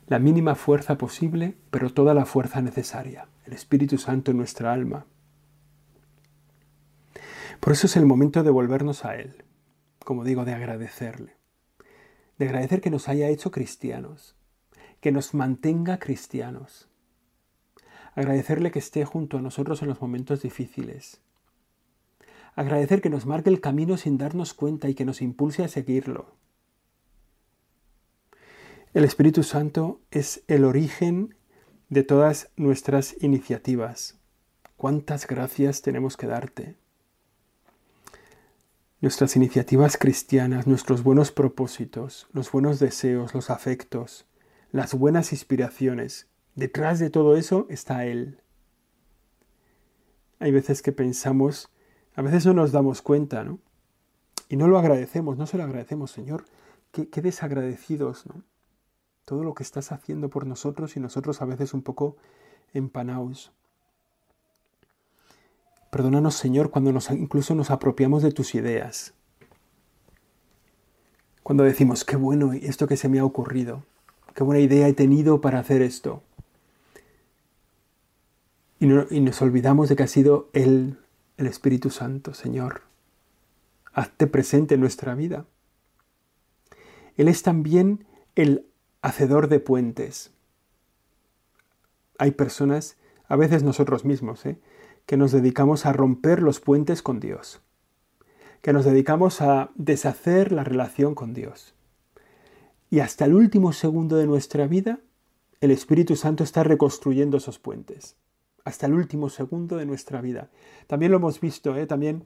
la 0.05 0.19
mínima 0.19 0.53
fuerza 0.53 0.99
posible, 0.99 1.57
pero 1.71 1.91
toda 1.91 2.13
la 2.13 2.25
fuerza 2.25 2.61
necesaria, 2.61 3.27
el 3.45 3.53
Espíritu 3.53 3.97
Santo 3.97 4.29
en 4.29 4.37
nuestra 4.37 4.71
alma. 4.71 5.07
Por 7.59 7.73
eso 7.73 7.87
es 7.87 7.97
el 7.97 8.05
momento 8.05 8.43
de 8.43 8.51
volvernos 8.51 9.03
a 9.03 9.15
Él, 9.15 9.43
como 10.03 10.23
digo, 10.23 10.45
de 10.45 10.53
agradecerle, 10.53 11.34
de 12.37 12.45
agradecer 12.45 12.81
que 12.81 12.89
nos 12.89 13.07
haya 13.07 13.29
hecho 13.29 13.51
cristianos, 13.51 14.35
que 14.99 15.11
nos 15.11 15.33
mantenga 15.33 15.99
cristianos, 15.99 16.89
Agradecerle 18.15 18.71
que 18.71 18.79
esté 18.79 19.03
junto 19.03 19.37
a 19.37 19.41
nosotros 19.41 19.81
en 19.81 19.89
los 19.89 20.01
momentos 20.01 20.41
difíciles. 20.41 21.19
Agradecer 22.55 23.01
que 23.01 23.09
nos 23.09 23.25
marque 23.25 23.49
el 23.49 23.59
camino 23.59 23.97
sin 23.97 24.17
darnos 24.17 24.53
cuenta 24.53 24.87
y 24.87 24.95
que 24.95 25.03
nos 25.03 25.21
impulse 25.21 25.65
a 25.65 25.67
seguirlo. 25.67 26.33
El 28.93 29.03
Espíritu 29.03 29.43
Santo 29.43 29.99
es 30.11 30.43
el 30.47 30.63
origen 30.63 31.35
de 31.89 32.03
todas 32.03 32.49
nuestras 32.55 33.21
iniciativas. 33.21 34.17
¿Cuántas 34.77 35.27
gracias 35.27 35.81
tenemos 35.81 36.15
que 36.15 36.27
darte? 36.27 36.77
Nuestras 39.05 39.35
iniciativas 39.35 39.97
cristianas, 39.97 40.65
nuestros 40.65 41.03
buenos 41.03 41.31
propósitos, 41.31 42.25
los 42.33 42.51
buenos 42.51 42.79
deseos, 42.79 43.35
los 43.35 43.51
afectos, 43.51 44.25
las 44.71 44.95
buenas 44.95 45.31
inspiraciones, 45.31 46.27
Detrás 46.55 46.97
de 46.97 47.11
todo 47.11 47.37
eso 47.37 47.67
está 47.69 48.07
Él. 48.07 48.41
Hay 50.39 50.51
veces 50.51 50.81
que 50.81 50.91
pensamos, 50.91 51.69
a 52.15 52.23
veces 52.23 52.47
no 52.47 52.55
nos 52.55 52.71
damos 52.71 53.03
cuenta, 53.03 53.43
¿no? 53.43 53.59
Y 54.49 54.55
no 54.55 54.67
lo 54.67 54.79
agradecemos, 54.79 55.37
no 55.37 55.45
se 55.45 55.57
lo 55.57 55.65
agradecemos, 55.65 56.09
Señor. 56.09 56.45
Qué, 56.91 57.21
desagradecidos, 57.21 58.25
¿no? 58.25 58.41
Todo 59.23 59.43
lo 59.43 59.53
que 59.53 59.61
estás 59.61 59.91
haciendo 59.91 60.31
por 60.31 60.47
nosotros 60.47 60.97
y 60.97 60.99
nosotros 60.99 61.43
a 61.43 61.45
veces 61.45 61.75
un 61.75 61.83
poco 61.83 62.17
empanaos. 62.73 63.51
Perdónanos, 65.95 66.35
Señor, 66.35 66.71
cuando 66.71 66.91
incluso 67.11 67.55
nos 67.55 67.71
apropiamos 67.71 68.21
de 68.21 68.33
tus 68.33 68.53
ideas. 68.53 69.13
Cuando 71.41 71.63
decimos, 71.63 72.03
qué 72.03 72.17
bueno 72.17 72.51
esto 72.51 72.85
que 72.85 72.97
se 72.97 73.07
me 73.07 73.19
ha 73.19 73.23
ocurrido, 73.23 73.85
qué 74.33 74.43
buena 74.43 74.59
idea 74.59 74.89
he 74.89 74.93
tenido 74.93 75.39
para 75.39 75.59
hacer 75.59 75.81
esto 75.81 76.21
y, 78.77 78.87
nos 78.87 79.41
olvidamos 79.41 79.87
de 79.87 79.95
que 79.95 80.03
ha 80.03 80.07
sido 80.07 80.49
Él, 80.51 80.97
el 81.37 81.47
Espíritu 81.47 81.89
Santo, 81.89 82.33
Señor. 82.33 82.81
Hazte 83.93 84.27
presente 84.27 84.75
en 84.75 84.81
nuestra 84.81 85.15
vida. 85.15 85.45
Él 87.15 87.29
es 87.29 87.41
también 87.41 88.05
el 88.35 88.67
hacedor 89.01 89.47
de 89.47 89.61
puentes. 89.61 90.31
Hay 92.17 92.31
personas, 92.31 92.97
a 93.29 93.37
veces 93.37 93.63
nosotros 93.63 94.03
mismos, 94.03 94.45
¿eh? 94.45 94.57
Que 95.05 95.17
nos 95.17 95.31
dedicamos 95.31 95.85
a 95.85 95.93
romper 95.93 96.41
los 96.41 96.59
puentes 96.59 97.01
con 97.01 97.19
Dios, 97.19 97.61
que 98.61 98.73
nos 98.73 98.85
dedicamos 98.85 99.41
a 99.41 99.71
deshacer 99.75 100.51
la 100.51 100.63
relación 100.63 101.15
con 101.15 101.33
Dios. 101.33 101.75
Y 102.89 102.99
hasta 102.99 103.25
el 103.25 103.33
último 103.33 103.73
segundo 103.73 104.17
de 104.17 104.27
nuestra 104.27 104.67
vida, 104.67 104.99
el 105.61 105.71
Espíritu 105.71 106.15
Santo 106.15 106.43
está 106.43 106.63
reconstruyendo 106.63 107.37
esos 107.37 107.59
puentes 107.59 108.15
hasta 108.65 108.87
el 108.87 108.93
último 108.93 109.29
segundo 109.29 109.77
de 109.77 109.85
nuestra 109.85 110.19
vida. 110.21 110.49
También 110.87 111.11
lo 111.11 111.17
hemos 111.17 111.39
visto, 111.39 111.77
¿eh? 111.77 111.85
también 111.85 112.23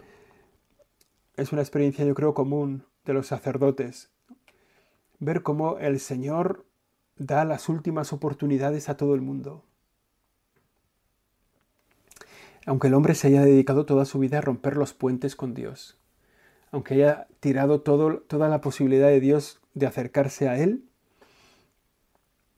es 1.35 1.51
una 1.51 1.61
experiencia 1.61 2.05
yo 2.05 2.15
creo 2.15 2.33
común 2.33 2.85
de 3.05 3.13
los 3.13 3.27
sacerdotes. 3.27 4.09
Ver 5.19 5.43
cómo 5.43 5.77
el 5.79 5.99
Señor 5.99 6.65
da 7.17 7.43
las 7.43 7.67
últimas 7.67 8.13
oportunidades 8.13 8.87
a 8.87 8.95
todo 8.95 9.13
el 9.15 9.21
mundo. 9.21 9.65
Aunque 12.65 12.87
el 12.87 12.93
hombre 12.93 13.15
se 13.15 13.27
haya 13.27 13.43
dedicado 13.43 13.85
toda 13.85 14.05
su 14.05 14.19
vida 14.19 14.39
a 14.39 14.41
romper 14.41 14.77
los 14.77 14.93
puentes 14.93 15.35
con 15.35 15.53
Dios, 15.53 15.97
aunque 16.71 16.95
haya 16.95 17.27
tirado 17.39 17.81
toda 17.81 18.49
la 18.49 18.61
posibilidad 18.61 19.07
de 19.07 19.19
Dios 19.19 19.59
de 19.73 19.87
acercarse 19.87 20.49
a 20.49 20.59
Él, 20.59 20.83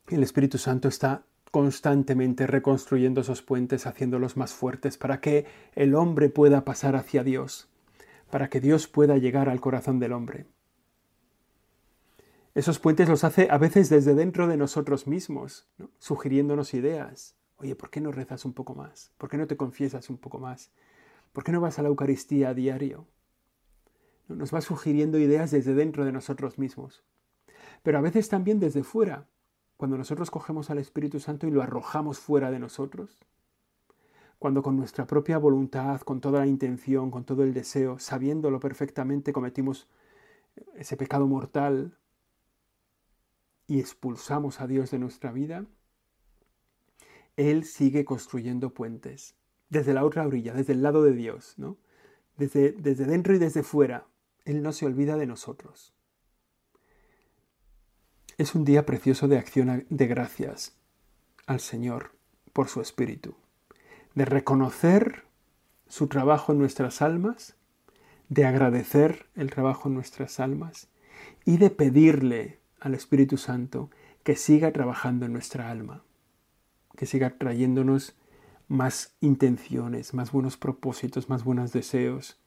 el 0.10 0.24
Espíritu 0.24 0.58
Santo 0.58 0.88
está 0.88 1.24
constantemente 1.52 2.48
reconstruyendo 2.48 3.22
esos 3.22 3.42
puentes, 3.42 3.86
haciéndolos 3.86 4.38
más 4.38 4.54
fuertes, 4.54 4.98
para 4.98 5.22
que 5.22 5.46
el 5.76 5.96
hombre 5.96 6.30
pueda 6.30 6.66
pasar 6.66 6.96
hacia 6.96 7.24
Dios, 7.24 7.70
para 8.30 8.50
que 8.50 8.60
Dios 8.60 8.88
pueda 8.88 9.18
llegar 9.18 9.50
al 9.50 9.62
corazón 9.62 10.00
del 10.00 10.14
hombre. 10.14 10.46
Esos 12.56 12.80
puentes 12.80 13.08
los 13.08 13.24
hace 13.24 13.48
a 13.50 13.58
veces 13.58 13.90
desde 13.90 14.16
dentro 14.16 14.48
de 14.48 14.58
nosotros 14.58 15.08
mismos, 15.08 15.70
sugiriéndonos 16.00 16.74
ideas. 16.74 17.36
Oye, 17.62 17.76
¿por 17.76 17.92
qué 17.92 18.02
no 18.02 18.12
rezas 18.12 18.44
un 18.44 18.54
poco 18.54 18.74
más? 18.74 19.12
¿Por 19.20 19.30
qué 19.30 19.38
no 19.38 19.46
te 19.46 19.56
confiesas 19.56 20.10
un 20.10 20.18
poco 20.18 20.40
más? 20.40 20.72
¿Por 21.32 21.44
qué 21.44 21.52
no 21.52 21.62
vas 21.62 21.78
a 21.78 21.84
la 21.84 21.90
Eucaristía 21.90 22.50
a 22.50 22.54
diario? 22.56 23.06
Nos 24.28 24.52
va 24.52 24.62
sugiriendo 24.62 25.20
ideas 25.20 25.52
desde 25.52 25.76
dentro 25.76 26.04
de 26.04 26.12
nosotros 26.12 26.58
mismos. 26.58 27.04
Pero 27.84 28.00
a 28.00 28.02
veces 28.02 28.30
también 28.30 28.60
desde 28.60 28.84
fuera, 28.84 29.28
cuando 29.78 29.96
nosotros 29.96 30.32
cogemos 30.32 30.72
al 30.72 30.80
Espíritu 30.80 31.20
Santo 31.20 31.46
y 31.46 31.52
lo 31.52 31.62
arrojamos 31.62 32.18
fuera 32.18 32.50
de 32.50 32.58
nosotros, 32.58 33.20
cuando 34.40 34.64
con 34.64 34.76
nuestra 34.76 35.06
propia 35.06 35.38
voluntad, 35.38 36.02
con 36.02 36.20
toda 36.20 36.40
la 36.40 36.48
intención, 36.48 37.12
con 37.12 37.26
todo 37.26 37.44
el 37.44 37.54
deseo, 37.54 38.00
sabiéndolo 38.00 38.60
perfectamente, 38.60 39.34
cometimos 39.34 39.88
ese 40.74 40.98
pecado 40.98 41.28
mortal 41.28 41.96
y 43.68 43.80
expulsamos 43.80 44.62
a 44.62 44.66
Dios 44.66 44.90
de 44.90 44.98
nuestra 44.98 45.32
vida, 45.32 45.68
Él 47.38 47.64
sigue 47.66 48.06
construyendo 48.06 48.74
puentes. 48.74 49.36
desde 49.70 49.94
la 49.94 50.04
otra 50.04 50.28
orilla, 50.28 50.54
desde 50.54 50.74
el 50.74 50.84
lado 50.84 51.02
de 51.02 51.14
Dios, 51.14 51.54
¿no? 51.58 51.78
Desde, 52.36 52.74
desde 52.74 53.06
dentro 53.06 53.34
y 53.34 53.40
desde 53.40 53.64
fuera. 53.64 54.06
Él 54.44 54.62
no 54.62 54.74
se 54.74 54.86
olvida 54.86 55.16
de 55.16 55.26
nosotros. 55.26 55.94
Es 58.38 58.54
un 58.54 58.66
día 58.66 58.86
precioso 58.86 59.30
de 59.30 59.38
acción 59.38 59.86
de 59.90 60.08
gracias 60.08 60.76
al 61.46 61.62
Señor 61.62 62.12
por 62.52 62.68
su 62.68 62.82
Espíritu, 62.82 63.36
de 64.14 64.26
reconocer 64.26 65.24
su 65.88 66.08
trabajo 66.08 66.52
en 66.52 66.60
nuestras 66.60 67.02
almas, 67.02 67.56
de 68.30 68.46
agradecer 68.46 69.28
el 69.36 69.52
trabajo 69.52 69.88
en 69.88 69.96
nuestras 69.96 70.40
almas 70.40 70.90
y 71.46 71.58
de 71.58 71.70
pedirle 71.70 72.60
al 72.80 72.94
Espíritu 72.94 73.38
Santo 73.38 73.90
que 74.24 74.36
siga 74.36 74.72
trabajando 74.72 75.26
en 75.26 75.34
nuestra 75.34 75.70
alma, 75.70 76.04
que 76.96 77.06
siga 77.06 77.38
trayéndonos 77.38 78.16
más 78.68 79.16
intenciones, 79.20 80.14
más 80.14 80.32
buenos 80.32 80.58
propósitos, 80.58 81.30
más 81.30 81.44
buenos 81.44 81.74
deseos, 81.74 82.40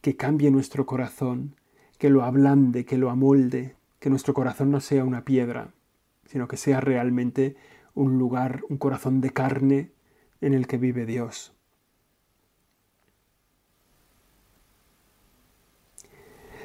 que 0.00 0.16
cambie 0.16 0.50
nuestro 0.50 0.86
corazón, 0.86 1.56
que 1.98 2.10
lo 2.10 2.22
ablande, 2.22 2.84
que 2.84 2.98
lo 2.98 3.10
amolde, 3.10 3.76
que 3.98 4.10
nuestro 4.10 4.34
corazón 4.34 4.70
no 4.70 4.80
sea 4.80 5.04
una 5.04 5.24
piedra, 5.24 5.72
sino 6.26 6.48
que 6.48 6.56
sea 6.56 6.80
realmente 6.80 7.56
un 7.94 8.18
lugar, 8.18 8.62
un 8.68 8.78
corazón 8.78 9.20
de 9.20 9.30
carne 9.30 9.92
en 10.40 10.54
el 10.54 10.66
que 10.66 10.78
vive 10.78 11.06
Dios. 11.06 11.52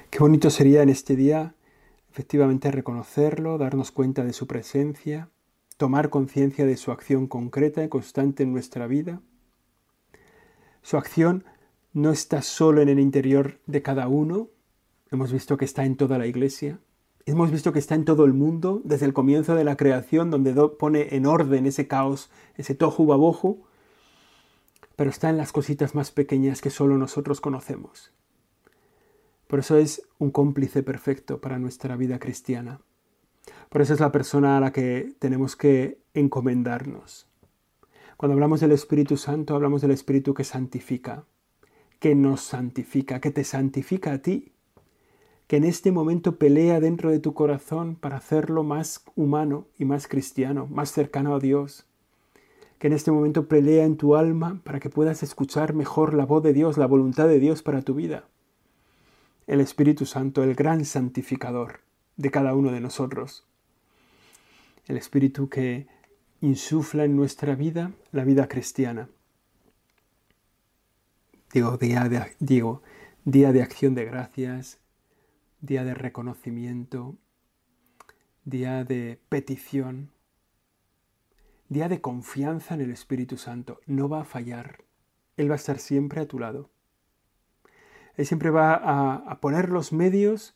Qué 0.10 0.20
bonito 0.20 0.50
sería 0.50 0.82
en 0.82 0.90
este 0.90 1.16
día 1.16 1.56
efectivamente 2.10 2.72
reconocerlo, 2.72 3.58
darnos 3.58 3.92
cuenta 3.92 4.24
de 4.24 4.32
su 4.32 4.48
presencia, 4.48 5.30
tomar 5.78 6.10
conciencia 6.10 6.66
de 6.66 6.78
su 6.78 6.92
acción 6.92 7.28
concreta 7.28 7.84
y 7.84 7.90
constante 7.90 8.44
en 8.44 8.54
nuestra 8.54 8.88
vida. 8.88 9.22
Su 10.82 10.98
acción 10.98 11.44
no 11.94 12.12
está 12.12 12.42
solo 12.42 12.82
en 12.82 12.90
el 12.90 13.00
interior 13.00 13.60
de 13.66 13.82
cada 13.82 14.08
uno, 14.08 14.50
hemos 15.12 15.32
visto 15.32 15.58
que 15.58 15.66
está 15.66 15.86
en 15.86 15.96
toda 15.96 16.18
la 16.18 16.28
iglesia, 16.28 16.80
hemos 17.26 17.52
visto 17.52 17.74
que 17.74 17.80
está 17.80 17.96
en 17.96 18.06
todo 18.06 18.26
el 18.26 18.34
mundo, 18.34 18.82
desde 18.84 19.06
el 19.06 19.14
comienzo 19.14 19.56
de 19.56 19.64
la 19.64 19.78
creación, 19.78 20.30
donde 20.30 20.54
pone 20.78 21.16
en 21.16 21.26
orden 21.26 21.66
ese 21.66 21.88
caos, 21.88 22.30
ese 22.56 22.76
tohu 22.76 23.06
baboju, 23.06 23.64
pero 24.96 25.10
está 25.10 25.30
en 25.30 25.38
las 25.38 25.52
cositas 25.52 25.96
más 25.96 26.12
pequeñas 26.12 26.62
que 26.62 26.70
solo 26.70 26.98
nosotros 26.98 27.42
conocemos. 27.42 28.12
Por 29.48 29.60
eso 29.60 29.78
es 29.78 30.02
un 30.18 30.32
cómplice 30.32 30.84
perfecto 30.84 31.40
para 31.42 31.60
nuestra 31.60 31.96
vida 31.96 32.20
cristiana. 32.20 32.82
Por 33.70 33.82
eso 33.82 33.94
es 33.94 34.00
la 34.00 34.12
persona 34.12 34.58
a 34.58 34.60
la 34.60 34.72
que 34.72 35.16
tenemos 35.20 35.56
que 35.56 36.00
encomendarnos. 36.14 37.28
Cuando 38.18 38.34
hablamos 38.34 38.62
del 38.62 38.72
Espíritu 38.72 39.18
Santo, 39.18 39.56
hablamos 39.56 39.82
del 39.82 39.92
Espíritu 39.92 40.34
que 40.34 40.44
santifica, 40.44 41.26
que 42.00 42.16
nos 42.16 42.42
santifica, 42.42 43.20
que 43.20 43.32
te 43.32 43.44
santifica 43.44 44.14
a 44.14 44.18
ti, 44.20 44.54
que 45.48 45.58
en 45.58 45.64
este 45.66 45.92
momento 45.92 46.38
pelea 46.38 46.80
dentro 46.80 47.12
de 47.12 47.20
tu 47.20 47.34
corazón 47.34 47.96
para 47.96 48.18
hacerlo 48.18 48.64
más 48.64 49.04
humano 49.16 49.68
y 49.78 49.86
más 49.86 50.08
cristiano, 50.08 50.68
más 50.68 50.92
cercano 50.92 51.36
a 51.36 51.40
Dios, 51.40 51.86
que 52.80 52.88
en 52.88 52.94
este 52.94 53.12
momento 53.12 53.48
pelea 53.48 53.86
en 53.86 53.98
tu 53.98 54.16
alma 54.16 54.62
para 54.64 54.80
que 54.80 54.90
puedas 54.90 55.22
escuchar 55.22 55.74
mejor 55.74 56.14
la 56.14 56.26
voz 56.26 56.42
de 56.44 56.54
Dios, 56.54 56.78
la 56.78 56.88
voluntad 56.88 57.28
de 57.28 57.40
Dios 57.40 57.62
para 57.62 57.82
tu 57.82 57.94
vida. 57.94 58.26
El 59.46 59.60
Espíritu 59.60 60.06
Santo, 60.06 60.44
el 60.44 60.56
gran 60.56 60.86
santificador 60.86 61.82
de 62.18 62.32
cada 62.32 62.56
uno 62.56 62.72
de 62.72 62.82
nosotros. 62.82 63.46
El 64.88 64.98
Espíritu 64.98 65.50
que 65.50 65.88
insufla 66.42 67.06
en 67.06 67.16
nuestra 67.16 67.56
vida 67.56 67.92
la 68.12 68.24
vida 68.24 68.48
cristiana. 68.48 69.10
Digo 71.54 71.78
día 71.78 72.10
de, 72.10 72.36
digo, 72.40 72.82
día 73.24 73.52
de 73.52 73.62
acción 73.62 73.96
de 73.96 74.06
gracias, 74.06 74.80
día 75.62 75.84
de 75.84 75.94
reconocimiento, 75.94 77.16
día 78.44 78.84
de 78.84 79.20
petición, 79.30 80.12
día 81.70 81.90
de 81.90 82.02
confianza 82.02 82.76
en 82.76 82.82
el 82.82 82.92
Espíritu 82.92 83.38
Santo. 83.38 83.80
No 83.86 84.08
va 84.10 84.22
a 84.22 84.26
fallar. 84.26 84.84
Él 85.38 85.50
va 85.50 85.56
a 85.56 85.58
estar 85.58 85.80
siempre 85.80 86.22
a 86.22 86.28
tu 86.28 86.40
lado. 86.40 86.70
Él 88.16 88.26
siempre 88.26 88.50
va 88.50 88.76
a, 88.76 89.40
poner 89.42 89.70
los 89.70 89.92
medios 89.92 90.56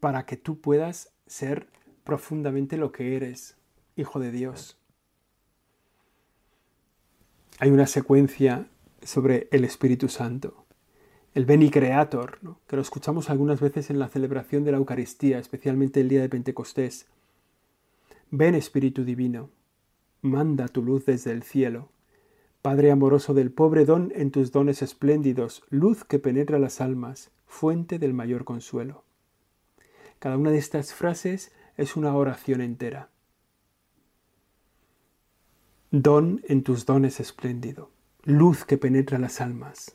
para 0.00 0.26
que 0.26 0.36
tú 0.36 0.60
puedas 0.60 1.12
ser 1.26 1.68
profundamente 2.04 2.76
lo 2.76 2.92
que 2.92 3.16
eres, 3.16 3.56
hijo 3.96 4.20
de 4.20 4.30
Dios. 4.30 4.78
Hay 7.58 7.70
una 7.70 7.86
secuencia 7.86 8.68
sobre 9.02 9.48
el 9.50 9.64
Espíritu 9.64 10.08
Santo, 10.08 10.64
el 11.34 11.44
Beni 11.44 11.70
Creator, 11.70 12.38
que 12.66 12.76
lo 12.76 12.82
escuchamos 12.82 13.30
algunas 13.30 13.60
veces 13.60 13.90
en 13.90 13.98
la 13.98 14.08
celebración 14.08 14.64
de 14.64 14.72
la 14.72 14.78
Eucaristía, 14.78 15.38
especialmente 15.38 16.00
el 16.00 16.08
día 16.08 16.20
de 16.20 16.28
Pentecostés. 16.28 17.06
Ven 18.30 18.54
Espíritu 18.54 19.04
Divino, 19.04 19.50
manda 20.22 20.68
tu 20.68 20.82
luz 20.82 21.06
desde 21.06 21.32
el 21.32 21.42
cielo 21.42 21.90
Padre 22.62 22.90
amoroso 22.90 23.34
del 23.34 23.52
pobre 23.52 23.84
don 23.84 24.12
en 24.16 24.32
tus 24.32 24.50
dones 24.50 24.82
espléndidos, 24.82 25.62
luz 25.70 26.04
que 26.04 26.18
penetra 26.18 26.58
las 26.58 26.80
almas, 26.80 27.30
fuente 27.46 28.00
del 28.00 28.12
mayor 28.14 28.44
consuelo. 28.44 29.04
Cada 30.18 30.36
una 30.36 30.50
de 30.50 30.58
estas 30.58 30.94
frases 30.94 31.52
es 31.76 31.96
una 31.96 32.14
oración 32.14 32.60
entera. 32.60 33.10
Don 35.90 36.42
en 36.48 36.64
tus 36.64 36.86
dones 36.86 37.20
espléndido, 37.20 37.90
luz 38.24 38.64
que 38.64 38.78
penetra 38.78 39.18
las 39.18 39.40
almas, 39.40 39.94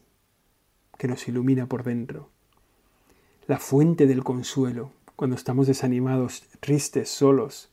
que 0.98 1.08
nos 1.08 1.28
ilumina 1.28 1.68
por 1.68 1.84
dentro. 1.84 2.30
La 3.48 3.60
fuente 3.60 4.08
del 4.08 4.24
consuelo, 4.24 4.92
cuando 5.18 5.36
estamos 5.36 5.68
desanimados, 5.68 6.44
tristes, 6.62 7.10
solos. 7.10 7.70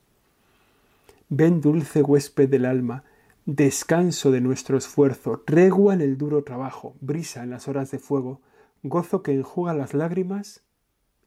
Ven 1.29 1.61
dulce 1.61 2.03
huésped 2.03 2.49
del 2.49 2.65
alma, 2.65 3.05
descanso 3.47 4.33
de 4.33 4.41
nuestro 4.41 4.77
esfuerzo, 4.77 5.43
tregua 5.47 5.95
en 5.95 6.01
el 6.01 6.19
duro 6.19 6.43
trabajo, 6.43 6.97
brisa 7.01 7.45
en 7.45 7.51
las 7.51 7.69
horas 7.69 7.93
de 7.93 8.01
fuego, 8.01 8.41
gozo 8.83 9.23
que 9.23 9.33
enjuga 9.33 9.73
las 9.73 9.95
lágrimas 9.95 10.63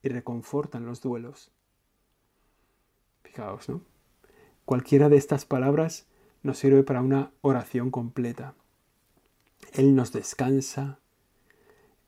y 0.03 0.09
reconforta 0.09 0.77
en 0.77 0.85
los 0.85 1.01
duelos. 1.01 1.51
Fijaos, 3.23 3.69
¿no? 3.69 3.81
Cualquiera 4.65 5.09
de 5.09 5.17
estas 5.17 5.45
palabras 5.45 6.07
nos 6.43 6.57
sirve 6.57 6.83
para 6.83 7.01
una 7.01 7.31
oración 7.41 7.89
completa. 7.89 8.53
Él 9.71 9.95
nos 9.95 10.11
descansa, 10.11 10.99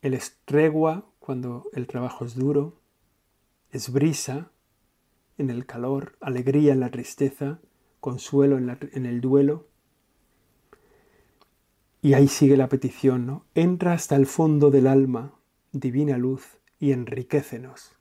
Él 0.02 0.14
es 0.14 0.38
tregua 0.46 1.06
cuando 1.20 1.66
el 1.74 1.88
trabajo 1.88 2.26
es 2.26 2.36
duro, 2.36 2.80
es 3.72 3.92
brisa 3.92 4.52
en 5.38 5.50
el 5.50 5.66
calor, 5.66 6.18
alegría 6.22 6.74
en 6.74 6.82
la 6.82 6.92
tristeza, 6.92 7.60
consuelo 8.00 8.58
en, 8.58 8.78
en 8.92 9.06
el 9.06 9.22
duelo, 9.22 9.68
y 12.02 12.14
ahí 12.14 12.28
sigue 12.28 12.56
la 12.56 12.70
petición, 12.70 13.26
¿no? 13.26 13.46
Entra 13.56 13.94
hasta 13.94 14.16
el 14.16 14.28
fondo 14.28 14.70
del 14.70 14.86
alma, 14.86 15.34
divina 15.72 16.18
luz, 16.20 16.60
y 16.86 16.92
enriquecenos. 16.92 17.94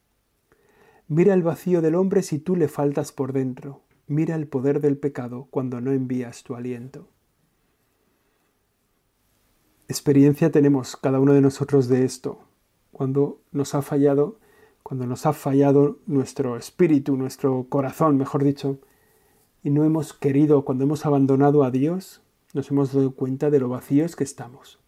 Mira 1.08 1.32
el 1.32 1.42
vacío 1.42 1.80
del 1.80 1.94
hombre 1.94 2.22
si 2.22 2.38
tú 2.38 2.54
le 2.54 2.68
faltas 2.68 3.12
por 3.12 3.32
dentro. 3.32 3.80
Mira 4.06 4.34
el 4.34 4.46
poder 4.46 4.82
del 4.82 4.98
pecado 4.98 5.48
cuando 5.50 5.80
no 5.80 5.90
envías 5.90 6.42
tu 6.42 6.54
aliento. 6.54 7.08
Experiencia 9.88 10.50
tenemos 10.50 10.98
cada 10.98 11.18
uno 11.18 11.32
de 11.32 11.40
nosotros 11.40 11.88
de 11.88 12.04
esto. 12.04 12.40
Cuando 12.92 13.40
nos 13.52 13.74
ha 13.74 13.80
fallado, 13.80 14.38
cuando 14.82 15.06
nos 15.06 15.24
ha 15.24 15.32
fallado 15.32 16.00
nuestro 16.04 16.58
espíritu, 16.58 17.16
nuestro 17.16 17.64
corazón, 17.70 18.18
mejor 18.18 18.44
dicho, 18.44 18.80
y 19.62 19.70
no 19.70 19.84
hemos 19.84 20.12
querido, 20.12 20.66
cuando 20.66 20.84
hemos 20.84 21.06
abandonado 21.06 21.64
a 21.64 21.70
Dios, 21.70 22.20
nos 22.52 22.70
hemos 22.70 22.92
dado 22.92 23.14
cuenta 23.14 23.48
de 23.48 23.60
lo 23.60 23.70
vacíos 23.70 24.14
que 24.14 24.24
estamos. 24.24 24.83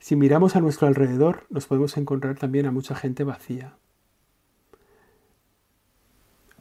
Si 0.00 0.16
miramos 0.16 0.56
a 0.56 0.60
nuestro 0.60 0.88
alrededor, 0.88 1.46
nos 1.48 1.66
podemos 1.66 1.96
encontrar 1.96 2.36
también 2.36 2.66
a 2.66 2.72
mucha 2.72 2.96
gente 2.96 3.22
vacía. 3.22 3.76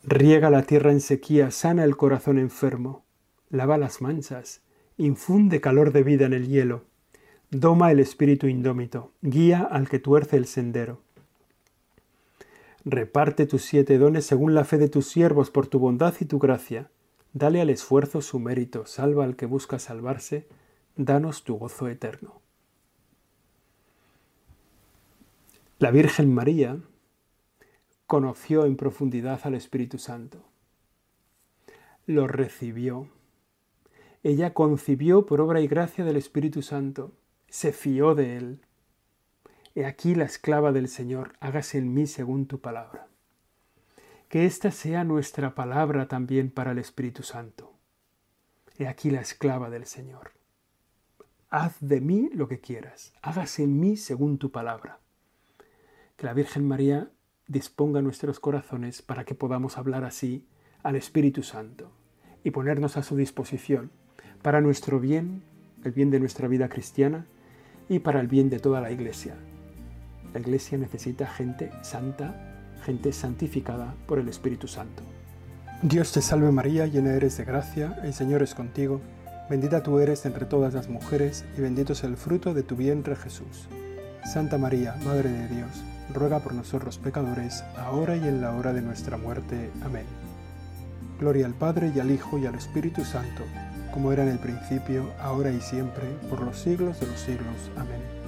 Riega 0.03 0.51
la 0.51 0.61
tierra 0.61 0.91
en 0.91 1.01
sequía, 1.01 1.49
sana 1.49 1.83
el 1.83 1.97
corazón 1.97 2.37
enfermo, 2.37 3.03
lava 3.49 3.79
las 3.79 4.01
manchas, 4.01 4.61
infunde 4.97 5.59
calor 5.59 5.91
de 5.91 6.03
vida 6.03 6.27
en 6.27 6.33
el 6.33 6.47
hielo, 6.47 6.85
doma 7.49 7.91
el 7.91 7.99
espíritu 7.99 8.47
indómito, 8.47 9.11
guía 9.21 9.61
al 9.61 9.89
que 9.89 9.97
tuerce 9.97 10.37
el 10.37 10.45
sendero. 10.45 11.01
Reparte 12.85 13.47
tus 13.47 13.63
siete 13.63 13.97
dones 13.97 14.25
según 14.25 14.53
la 14.53 14.63
fe 14.63 14.77
de 14.77 14.89
tus 14.89 15.07
siervos 15.07 15.49
por 15.49 15.65
tu 15.65 15.79
bondad 15.79 16.13
y 16.19 16.25
tu 16.25 16.37
gracia 16.37 16.91
Dale 17.33 17.61
al 17.61 17.69
esfuerzo 17.69 18.21
su 18.21 18.39
mérito, 18.39 18.87
salva 18.87 19.23
al 19.23 19.35
que 19.35 19.45
busca 19.45 19.77
salvarse, 19.77 20.47
danos 20.95 21.43
tu 21.43 21.57
gozo 21.57 21.87
eterno. 21.87 22.38
La 25.79 25.91
Virgen 25.91 26.33
María 26.33 26.77
conoció 28.05 28.65
en 28.65 28.75
profundidad 28.75 29.39
al 29.45 29.55
Espíritu 29.55 29.97
Santo, 29.97 30.43
lo 32.05 32.27
recibió 32.27 33.07
Ella 34.21 34.53
concibió 34.53 35.25
por 35.25 35.39
obra 35.39 35.61
y 35.61 35.67
gracia 35.69 36.03
del 36.03 36.17
Espíritu 36.17 36.63
Santo, 36.63 37.13
se 37.47 37.71
fió 37.71 38.13
de 38.13 38.35
él. 38.35 38.59
He 39.73 39.85
aquí 39.85 40.15
la 40.15 40.25
esclava 40.25 40.73
del 40.73 40.89
Señor, 40.89 41.31
hágase 41.39 41.77
en 41.77 41.93
mí 41.93 42.07
según 42.07 42.45
tu 42.45 42.59
palabra. 42.59 43.07
Que 44.27 44.45
esta 44.45 44.71
sea 44.71 45.05
nuestra 45.05 45.55
palabra 45.55 46.09
también 46.09 46.51
para 46.51 46.73
el 46.73 46.79
Espíritu 46.79 47.23
Santo. 47.23 47.71
He 48.77 48.85
aquí 48.85 49.11
la 49.11 49.21
esclava 49.21 49.69
del 49.69 49.85
Señor. 49.85 50.33
Haz 51.49 51.77
de 51.79 52.01
mí 52.01 52.29
lo 52.33 52.49
que 52.49 52.59
quieras, 52.59 53.13
hágase 53.21 53.63
en 53.63 53.79
mí 53.79 53.95
según 53.95 54.39
tu 54.39 54.51
palabra. 54.51 54.99
Que 56.19 56.25
la 56.25 56.33
Virgen 56.33 56.67
María 56.67 57.09
disponga 57.47 58.01
nuestros 58.01 58.41
corazones 58.41 59.01
para 59.01 59.23
que 59.23 59.35
podamos 59.35 59.77
hablar 59.77 60.03
así 60.03 60.45
al 60.83 60.97
Espíritu 60.97 61.43
Santo 61.43 61.93
y 62.43 62.51
ponernos 62.51 62.97
a 62.97 63.03
su 63.03 63.15
disposición 63.15 63.89
para 64.41 64.59
nuestro 64.59 64.99
bien, 64.99 65.43
el 65.85 65.93
bien 65.93 66.11
de 66.11 66.19
nuestra 66.19 66.49
vida 66.49 66.67
cristiana 66.67 67.25
y 67.87 67.99
para 67.99 68.19
el 68.19 68.27
bien 68.27 68.49
de 68.49 68.59
toda 68.59 68.81
la 68.81 68.91
Iglesia. 68.91 69.37
La 70.33 70.41
Iglesia 70.41 70.77
necesita 70.77 71.25
gente 71.25 71.71
santa, 71.83 72.35
gente 72.83 73.13
santificada 73.13 73.95
por 74.05 74.19
el 74.19 74.27
Espíritu 74.27 74.67
Santo. 74.67 75.03
Dios 75.83 76.11
te 76.11 76.21
salve 76.21 76.51
María, 76.51 76.85
llena 76.85 77.13
eres 77.13 77.37
de 77.37 77.45
gracia, 77.45 77.97
el 78.03 78.13
Señor 78.13 78.43
es 78.43 78.55
contigo, 78.55 78.99
bendita 79.49 79.83
tú 79.83 79.99
eres 79.99 80.25
entre 80.25 80.45
todas 80.45 80.73
las 80.73 80.89
mujeres 80.89 81.45
y 81.57 81.61
bendito 81.61 81.93
es 81.93 82.03
el 82.03 82.17
fruto 82.17 82.53
de 82.53 82.63
tu 82.63 82.75
vientre 82.75 83.15
Jesús. 83.15 83.69
Santa 84.25 84.57
María, 84.57 84.97
Madre 85.05 85.29
de 85.29 85.47
Dios, 85.47 85.81
ruega 86.13 86.39
por 86.39 86.53
nosotros 86.53 86.97
pecadores, 86.97 87.63
ahora 87.77 88.15
y 88.15 88.27
en 88.27 88.41
la 88.41 88.53
hora 88.55 88.73
de 88.73 88.81
nuestra 88.81 89.17
muerte. 89.17 89.71
Amén. 89.83 90.05
Gloria 91.19 91.45
al 91.45 91.53
Padre 91.53 91.91
y 91.95 91.99
al 91.99 92.11
Hijo 92.11 92.37
y 92.37 92.45
al 92.45 92.55
Espíritu 92.55 93.03
Santo, 93.03 93.43
como 93.93 94.11
era 94.11 94.23
en 94.23 94.29
el 94.29 94.39
principio, 94.39 95.11
ahora 95.21 95.51
y 95.51 95.59
siempre, 95.61 96.05
por 96.29 96.41
los 96.41 96.57
siglos 96.57 96.99
de 96.99 97.07
los 97.07 97.19
siglos. 97.19 97.71
Amén. 97.77 98.18